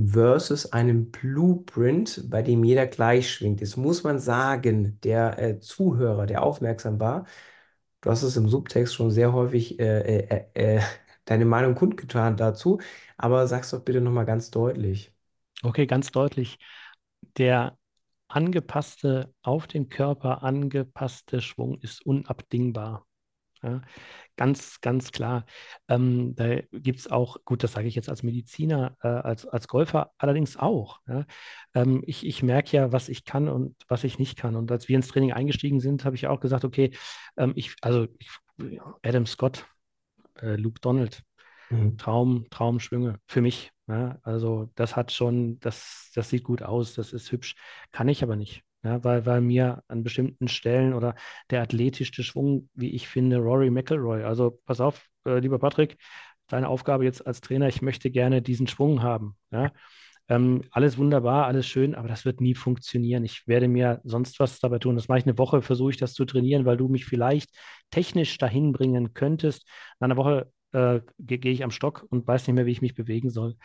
[0.05, 3.61] versus einen Blueprint, bei dem jeder gleich schwingt?
[3.61, 7.25] Jetzt muss man sagen, der äh, Zuhörer, der aufmerksam war,
[8.01, 10.17] du hast es im Subtext schon sehr häufig äh,
[10.55, 10.81] äh, äh,
[11.25, 12.79] deine Meinung kundgetan dazu,
[13.17, 15.13] aber sag's doch bitte nochmal ganz deutlich.
[15.63, 16.59] Okay, ganz deutlich.
[17.37, 17.77] Der
[18.27, 23.05] angepasste, auf den Körper angepasste Schwung ist unabdingbar.
[23.63, 23.81] Ja,
[24.35, 25.45] ganz, ganz klar.
[25.87, 29.67] Ähm, da gibt es auch, gut, das sage ich jetzt als Mediziner, äh, als, als
[29.67, 30.99] Golfer allerdings auch.
[31.07, 31.25] Ja.
[31.73, 34.55] Ähm, ich, ich merke ja, was ich kann und was ich nicht kann.
[34.55, 36.91] Und als wir ins Training eingestiegen sind, habe ich auch gesagt, okay,
[37.37, 38.29] ähm, ich, also ich,
[39.03, 39.65] Adam Scott,
[40.41, 41.23] äh, Luke Donald,
[41.69, 41.97] Mhm.
[41.97, 43.71] Traum, Traumschwünge für mich.
[43.87, 47.55] Ja, also das hat schon, das, das sieht gut aus, das ist hübsch,
[47.91, 48.63] kann ich aber nicht.
[48.83, 51.15] Ja, weil, weil mir an bestimmten Stellen oder
[51.49, 54.23] der athletischste Schwung, wie ich finde, Rory McIlroy.
[54.23, 55.97] Also pass auf, äh, lieber Patrick,
[56.47, 59.35] deine Aufgabe jetzt als Trainer, ich möchte gerne diesen Schwung haben.
[59.51, 59.71] Ja?
[60.29, 63.23] Ähm, alles wunderbar, alles schön, aber das wird nie funktionieren.
[63.25, 64.95] Ich werde mir sonst was dabei tun.
[64.95, 67.49] Das mache ich eine Woche, versuche ich das zu trainieren, weil du mich vielleicht
[67.91, 69.67] technisch dahin bringen könntest.
[69.99, 72.81] Nach einer Woche äh, gehe geh ich am Stock und weiß nicht mehr, wie ich
[72.81, 73.55] mich bewegen soll,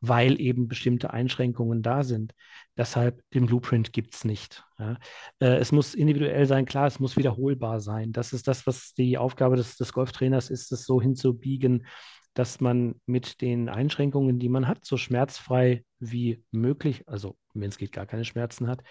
[0.00, 2.34] weil eben bestimmte Einschränkungen da sind.
[2.76, 4.64] Deshalb den Blueprint gibt es nicht.
[4.78, 4.96] Ja.
[5.40, 8.12] Äh, es muss individuell sein, klar, es muss wiederholbar sein.
[8.12, 11.86] Das ist das, was die Aufgabe des, des Golftrainers ist, es so hinzubiegen,
[12.34, 17.78] dass man mit den Einschränkungen, die man hat, so schmerzfrei wie möglich, also wenn es
[17.78, 18.82] geht, gar keine Schmerzen hat,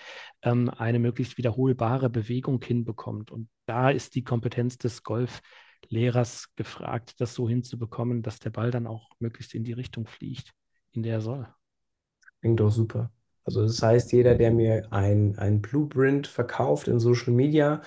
[0.44, 3.32] ähm, eine möglichst wiederholbare Bewegung hinbekommt.
[3.32, 5.42] Und da ist die Kompetenz des Golf
[5.90, 10.54] Lehrers gefragt, das so hinzubekommen, dass der Ball dann auch möglichst in die Richtung fliegt,
[10.92, 11.48] in der er soll.
[12.42, 13.12] Klingt doch super.
[13.46, 17.82] Also das heißt, jeder, der mir ein, ein Blueprint verkauft in Social Media,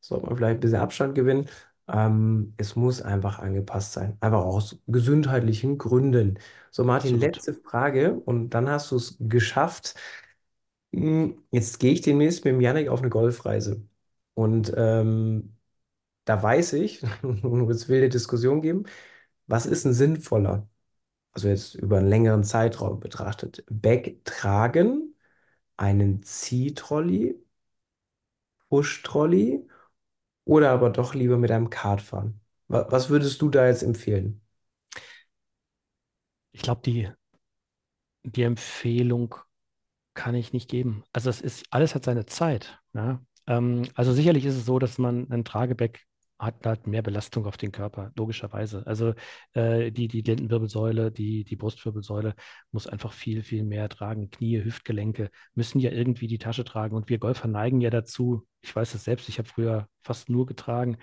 [0.00, 1.48] sollte man vielleicht ein bisschen Abstand gewinnen.
[1.88, 4.16] Ähm, es muss einfach angepasst sein.
[4.20, 6.38] Einfach aus gesundheitlichen Gründen.
[6.70, 7.20] So, Martin, Absolut.
[7.20, 9.94] letzte Frage und dann hast du es geschafft.
[10.92, 13.86] Hm, Jetzt gehe ich demnächst mit dem Yannick auf eine Golfreise.
[14.34, 15.56] Und ähm,
[16.24, 17.02] da weiß ich,
[17.72, 18.84] es will eine Diskussion geben,
[19.46, 20.68] was ist denn sinnvoller?
[21.32, 23.64] Also jetzt über einen längeren Zeitraum betrachtet.
[23.70, 25.16] Bag tragen,
[25.78, 27.36] einen Ziehtrolley,
[28.70, 29.68] Push-Trolley
[30.46, 32.40] oder aber doch lieber mit einem Kart fahren?
[32.68, 34.42] Wa- Was würdest du da jetzt empfehlen?
[36.52, 37.10] Ich glaube, die,
[38.24, 39.34] die Empfehlung
[40.14, 41.04] kann ich nicht geben.
[41.12, 42.80] Also es ist, alles hat seine Zeit.
[42.94, 43.22] Ja?
[43.46, 46.02] Ähm, also sicherlich ist es so, dass man ein Trageback
[46.42, 48.86] hat, hat mehr Belastung auf den Körper, logischerweise.
[48.86, 49.14] Also
[49.54, 52.34] äh, die, die Lendenwirbelsäule, die, die Brustwirbelsäule
[52.72, 54.30] muss einfach viel, viel mehr tragen.
[54.30, 56.96] Knie, Hüftgelenke müssen ja irgendwie die Tasche tragen.
[56.96, 60.46] Und wir Golfer neigen ja dazu, ich weiß es selbst, ich habe früher fast nur
[60.46, 60.98] getragen.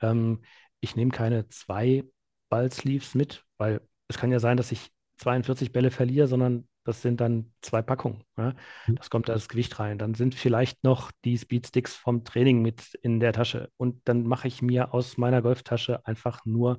[0.00, 0.42] Ähm,
[0.80, 2.04] ich nehme keine zwei
[2.48, 7.20] Ballsleeves mit, weil es kann ja sein, dass ich 42 Bälle verliere, sondern das sind
[7.20, 8.24] dann zwei Packungen.
[8.36, 8.54] Ja?
[8.88, 9.98] Das kommt da das Gewicht rein.
[9.98, 13.70] Dann sind vielleicht noch die Speedsticks vom Training mit in der Tasche.
[13.76, 16.78] Und dann mache ich mir aus meiner Golftasche einfach nur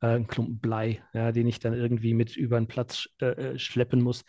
[0.00, 3.58] äh, einen Klumpen Blei, ja, den ich dann irgendwie mit über den Platz äh, äh,
[3.58, 4.24] schleppen muss.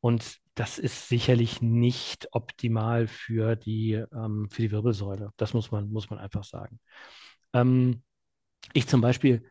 [0.00, 5.30] Und das ist sicherlich nicht optimal für die, ähm, für die Wirbelsäule.
[5.36, 6.78] Das muss man, muss man einfach sagen.
[7.52, 8.02] Ähm,
[8.72, 9.46] ich zum Beispiel,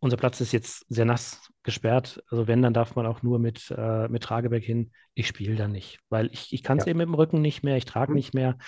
[0.00, 2.22] unser Platz ist jetzt sehr nass gesperrt.
[2.30, 4.92] Also wenn, dann darf man auch nur mit, äh, mit Trageback hin.
[5.14, 6.90] Ich spiele dann nicht, weil ich, ich kann es Ja.
[6.90, 8.16] eben mit dem Rücken nicht mehr, ich trage Mhm.
[8.16, 8.58] nicht mehr.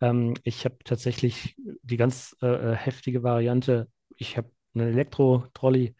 [0.00, 3.88] Ähm, ich habe tatsächlich die ganz äh, äh, heftige Variante.
[4.16, 5.94] Ich habe einen Elektro-Trolley,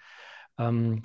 [0.58, 1.04] ähm,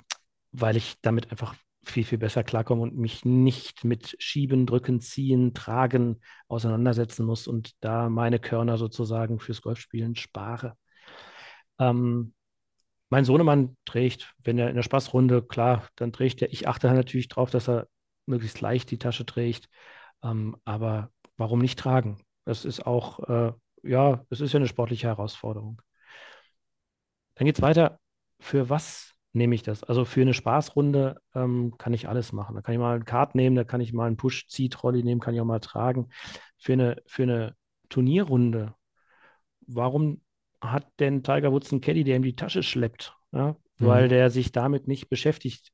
[0.52, 1.54] weil ich damit einfach
[1.84, 7.72] viel, viel besser klarkomme und mich nicht mit Schieben, Drücken, Ziehen, Tragen auseinandersetzen muss und
[7.80, 10.76] da meine Körner sozusagen fürs Golfspielen spare.
[11.78, 12.34] Ähm,
[13.12, 16.50] mein Sohnemann trägt, wenn er in der Spaßrunde, klar, dann trägt er.
[16.50, 17.86] Ich achte natürlich darauf, dass er
[18.24, 19.68] möglichst leicht die Tasche trägt.
[20.22, 22.24] Ähm, aber warum nicht tragen?
[22.46, 23.52] Das ist auch, äh,
[23.82, 25.82] ja, es ist ja eine sportliche Herausforderung.
[27.34, 28.00] Dann geht es weiter.
[28.40, 29.84] Für was nehme ich das?
[29.84, 32.54] Also für eine Spaßrunde ähm, kann ich alles machen.
[32.54, 35.34] Da kann ich mal ein Kart nehmen, da kann ich mal einen Push-Zieh-Trolley nehmen, kann
[35.34, 36.08] ich auch mal tragen.
[36.56, 37.56] Für eine, für eine
[37.90, 38.74] Turnierrunde,
[39.66, 40.21] warum
[40.62, 43.14] hat denn Tiger Woods einen Caddy, der ihm die Tasche schleppt?
[43.32, 43.56] Ja?
[43.78, 43.86] Mhm.
[43.86, 45.72] Weil der sich damit nicht beschäftigt,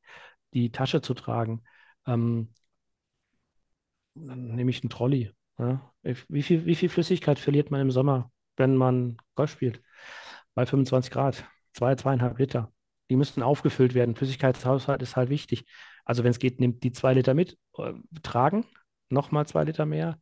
[0.54, 1.62] die Tasche zu tragen.
[2.06, 2.48] Ähm,
[4.14, 5.30] dann nehme ich einen Trolley.
[5.58, 5.92] Ja?
[6.02, 9.82] Wie, viel, wie viel Flüssigkeit verliert man im Sommer, wenn man Golf spielt?
[10.54, 11.44] Bei 25 Grad.
[11.72, 12.72] Zwei, zweieinhalb Liter.
[13.10, 14.16] Die müssten aufgefüllt werden.
[14.16, 15.64] Flüssigkeitshaushalt ist halt wichtig.
[16.04, 18.64] Also wenn es geht, nimmt die zwei Liter mit, äh, tragen,
[19.10, 20.18] nochmal zwei Liter mehr.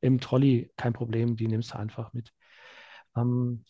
[0.00, 2.32] Im Trolley kein Problem, die nimmst du einfach mit.
[3.16, 3.64] Ähm,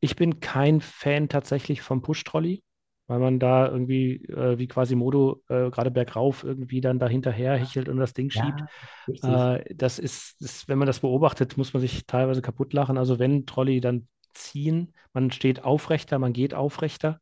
[0.00, 2.62] ich bin kein Fan tatsächlich vom Push-Trolley
[3.10, 7.88] weil man da irgendwie äh, wie Quasimodo äh, gerade bergauf irgendwie dann da hinterher hechelt
[7.88, 8.62] und das Ding schiebt.
[9.08, 12.96] Ja, äh, das ist, das, wenn man das beobachtet, muss man sich teilweise kaputt lachen.
[12.96, 17.20] Also wenn Trolley dann ziehen, man steht aufrechter, man geht aufrechter,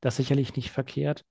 [0.00, 1.24] das ist sicherlich nicht verkehrt.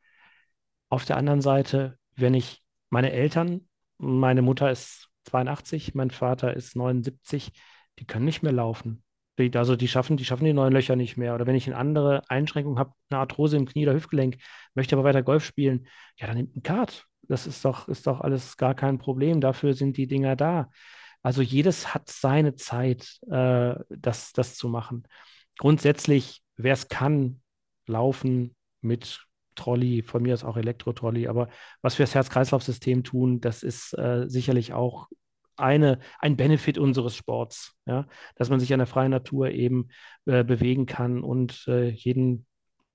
[0.88, 3.68] Auf der anderen Seite, wenn ich meine Eltern,
[3.98, 7.52] meine Mutter ist 82, mein Vater ist 79,
[8.00, 9.04] die können nicht mehr laufen.
[9.56, 11.36] Also die schaffen, die schaffen die neuen Löcher nicht mehr.
[11.36, 14.38] Oder wenn ich eine andere Einschränkung habe, eine Arthrose im Knie oder Hüftgelenk,
[14.76, 15.88] möchte aber weiter Golf spielen,
[16.18, 17.06] ja, dann nimmt ein Kart.
[17.24, 19.40] Das ist doch, ist doch alles gar kein Problem.
[19.42, 20.70] Dafür sind die Dinger da.
[21.22, 25.08] Also jedes hat seine Zeit, äh, das, das zu machen.
[25.58, 27.42] Grundsätzlich, wer es kann,
[27.86, 29.26] laufen mit
[29.56, 31.50] Trolley, von mir ist auch Elektro-Trolley, aber
[31.82, 35.08] was wir das Herz-Kreislauf-System tun, das ist äh, sicherlich auch
[35.60, 38.08] eine, ein Benefit unseres Sports, ja?
[38.36, 39.90] dass man sich in der freien Natur eben
[40.26, 42.46] äh, bewegen kann und äh, jeden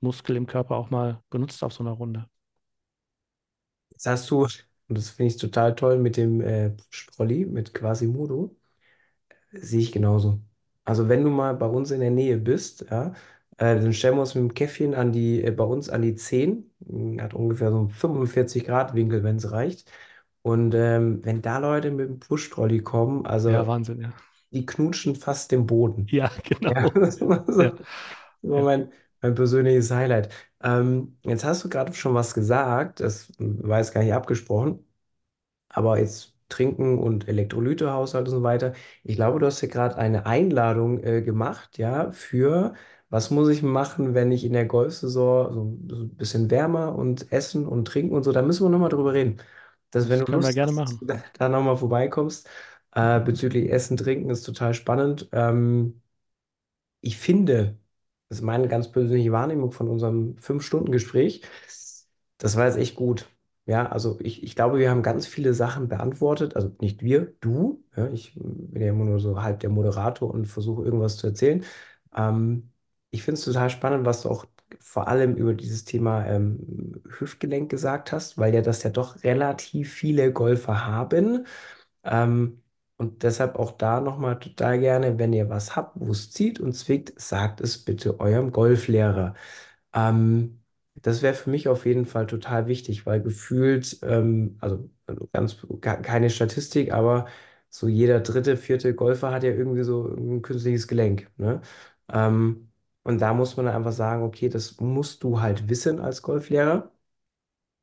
[0.00, 2.26] Muskel im Körper auch mal benutzt auf so einer Runde.
[3.90, 8.56] Das hast du, und das finde ich total toll mit dem äh, Sprolli, mit Quasimodo,
[9.52, 10.40] sehe ich genauso.
[10.84, 13.14] Also wenn du mal bei uns in der Nähe bist, ja,
[13.56, 16.14] äh, dann stellen wir uns mit dem Käffchen an die, äh, bei uns an die
[16.14, 16.70] 10,
[17.20, 19.90] hat ungefähr so einen 45 Grad Winkel, wenn es reicht.
[20.44, 24.12] Und ähm, wenn da Leute mit dem Push-Trolley kommen, also ja, Wahnsinn, ja.
[24.50, 26.06] die knutschen fast den Boden.
[26.10, 26.70] Ja, genau.
[26.70, 27.70] Ja, das war, so, ja.
[27.70, 27.80] das
[28.42, 28.92] war mein,
[29.22, 30.28] mein persönliches Highlight.
[30.62, 34.84] Ähm, jetzt hast du gerade schon was gesagt, das war jetzt gar nicht abgesprochen,
[35.70, 38.74] aber jetzt Trinken und Elektrolytehaushalt und so weiter.
[39.02, 42.74] Ich glaube, du hast ja gerade eine Einladung äh, gemacht, ja, für
[43.08, 45.54] was muss ich machen, wenn ich in der Golfsaison
[45.88, 48.32] so, so ein bisschen wärmer und essen und trinken und so.
[48.32, 49.38] Da müssen wir nochmal drüber reden
[49.94, 51.00] dass wenn das du können Lust wir gerne machen.
[51.00, 52.48] da, da nochmal vorbeikommst,
[52.92, 55.28] äh, bezüglich Essen, Trinken, ist total spannend.
[55.32, 56.02] Ähm,
[57.00, 57.78] ich finde,
[58.28, 61.42] das ist meine ganz persönliche Wahrnehmung von unserem Fünf-Stunden-Gespräch,
[62.38, 63.28] das war jetzt echt gut.
[63.66, 66.56] Ja, also ich, ich glaube, wir haben ganz viele Sachen beantwortet.
[66.56, 67.82] Also nicht wir, du.
[67.96, 71.64] Ja, ich bin ja immer nur so halb der Moderator und versuche irgendwas zu erzählen.
[72.14, 72.70] Ähm,
[73.10, 74.46] ich finde es total spannend, was du auch
[74.80, 79.92] vor allem über dieses Thema ähm, Hüftgelenk gesagt hast, weil ja das ja doch relativ
[79.92, 81.46] viele Golfer haben.
[82.04, 82.62] Ähm,
[82.96, 86.72] und deshalb auch da nochmal total gerne, wenn ihr was habt, wo es zieht und
[86.74, 89.34] zwickt, sagt es bitte eurem Golflehrer.
[89.94, 90.60] Ähm,
[90.96, 94.88] das wäre für mich auf jeden Fall total wichtig, weil gefühlt, ähm, also
[95.32, 97.26] ganz keine Statistik, aber
[97.70, 101.30] so jeder dritte, vierte Golfer hat ja irgendwie so ein künstliches Gelenk.
[101.36, 101.60] Ne?
[102.12, 102.63] Ähm,
[103.04, 106.92] und da muss man einfach sagen, okay, das musst du halt wissen als Golflehrer.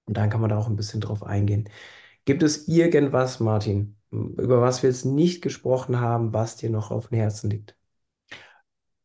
[0.05, 1.69] Und dann kann man da auch ein bisschen drauf eingehen.
[2.25, 7.09] Gibt es irgendwas, Martin, über was wir jetzt nicht gesprochen haben, was dir noch auf
[7.09, 7.77] dem Herzen liegt?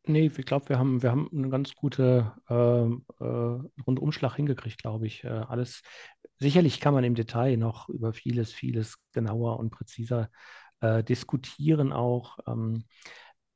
[0.08, 5.06] Nee, ich glaube, wir haben, wir haben einen ganz guten äh, äh, Rundumschlag hingekriegt, glaube
[5.06, 5.24] ich.
[5.24, 5.82] Äh, alles,
[6.38, 10.30] sicherlich kann man im Detail noch über vieles, vieles genauer und präziser
[10.80, 12.38] äh, diskutieren auch.
[12.46, 12.84] Ähm,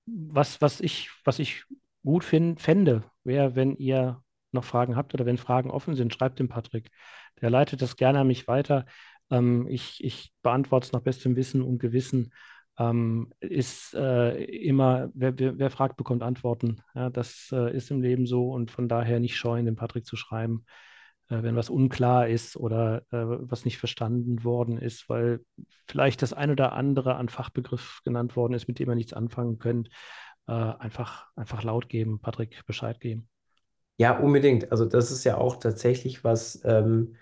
[0.06, 1.64] was, was ich, was ich
[2.04, 4.22] gut fände, wäre, wenn ihr
[4.52, 6.90] noch Fragen habt oder wenn Fragen offen sind, schreibt dem Patrick.
[7.40, 8.86] Der leitet das gerne an mich weiter.
[9.30, 12.32] Ähm, ich, ich beantworte es nach bestem Wissen und Gewissen.
[12.78, 16.82] Ähm, ist äh, immer, wer, wer, wer, fragt, bekommt Antworten.
[16.94, 20.16] Ja, das äh, ist im Leben so und von daher nicht scheuen, dem Patrick zu
[20.16, 20.64] schreiben,
[21.28, 25.44] äh, wenn was unklar ist oder äh, was nicht verstanden worden ist, weil
[25.86, 29.58] vielleicht das ein oder andere an Fachbegriff genannt worden ist, mit dem ihr nichts anfangen
[29.58, 29.90] könnt
[30.50, 33.28] äh, einfach, einfach laut geben, Patrick Bescheid geben.
[33.98, 34.72] Ja, unbedingt.
[34.72, 37.16] Also das ist ja auch tatsächlich was ähm,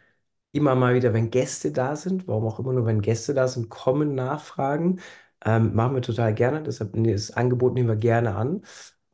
[0.53, 3.69] immer mal wieder, wenn Gäste da sind, warum auch immer nur, wenn Gäste da sind,
[3.69, 5.01] kommen Nachfragen.
[5.45, 6.63] Ähm, machen wir total gerne.
[6.63, 8.63] Deshalb das Angebot nehmen wir gerne an.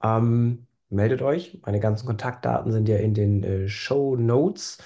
[0.03, 1.61] Ähm, meldet euch.
[1.65, 4.78] Meine ganzen Kontaktdaten sind ja in den äh, Show Notes.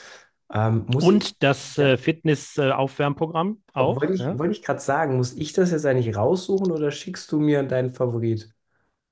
[0.53, 4.01] Ähm, Und ich, das äh, Fitness-Aufwärmprogramm auch.
[4.01, 4.39] Wollte ich, ja?
[4.39, 7.91] wollte ich gerade sagen, muss ich das jetzt eigentlich raussuchen oder schickst du mir deinen
[7.91, 8.55] Favorit?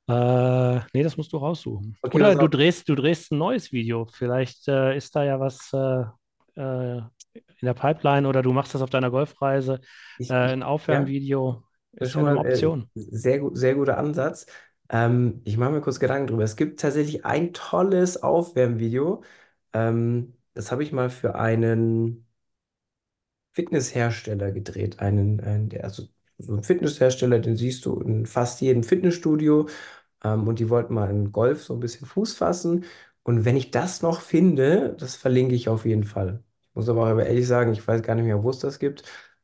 [0.08, 1.96] Äh, nee, das musst du raussuchen.
[2.02, 4.06] Okay, Oder pass du drehst, du drehst ein neues Video.
[4.12, 8.82] Vielleicht äh, ist da ja was äh, äh, in der Pipeline oder du machst das
[8.82, 9.80] auf deiner Golfreise.
[10.28, 11.62] Äh, Ich, ich, ein ja, Aufwärmvideo
[11.98, 12.90] das ist ja schon eine mal äh, Option.
[12.94, 14.46] sehr sehr guter Ansatz.
[14.88, 16.44] Ähm, ich mache mir kurz Gedanken drüber.
[16.44, 19.22] Es gibt tatsächlich ein tolles Aufwärmvideo.
[19.72, 22.26] Ähm, das habe ich mal für einen
[23.52, 25.00] Fitnesshersteller gedreht.
[25.00, 26.04] Einen, einen der, also
[26.38, 29.68] so ein Fitnesshersteller, den siehst du in fast jedem Fitnessstudio.
[30.34, 32.84] Ähm, und die wollten mal in Golf so ein bisschen Fuß fassen.
[33.22, 36.42] Und wenn ich das noch finde, das verlinke ich auf jeden Fall.
[36.70, 39.02] Ich muss aber auch ehrlich sagen, ich weiß gar nicht mehr, wo es das gibt.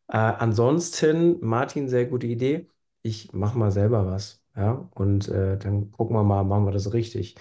[0.08, 2.68] Äh, ansonsten, Martin, sehr gute Idee.
[3.02, 4.42] Ich mache mal selber was.
[4.56, 7.36] Ja, und äh, dann gucken wir mal, machen wir das richtig.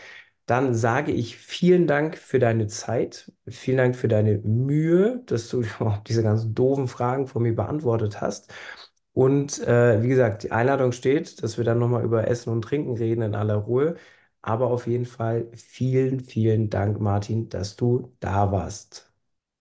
[0.45, 5.63] Dann sage ich vielen Dank für deine Zeit, vielen Dank für deine Mühe, dass du
[6.07, 8.51] diese ganzen doofen Fragen von mir beantwortet hast.
[9.13, 12.95] Und äh, wie gesagt, die Einladung steht, dass wir dann nochmal über Essen und Trinken
[12.97, 13.95] reden in aller Ruhe.
[14.41, 19.10] Aber auf jeden Fall vielen, vielen Dank, Martin, dass du da warst.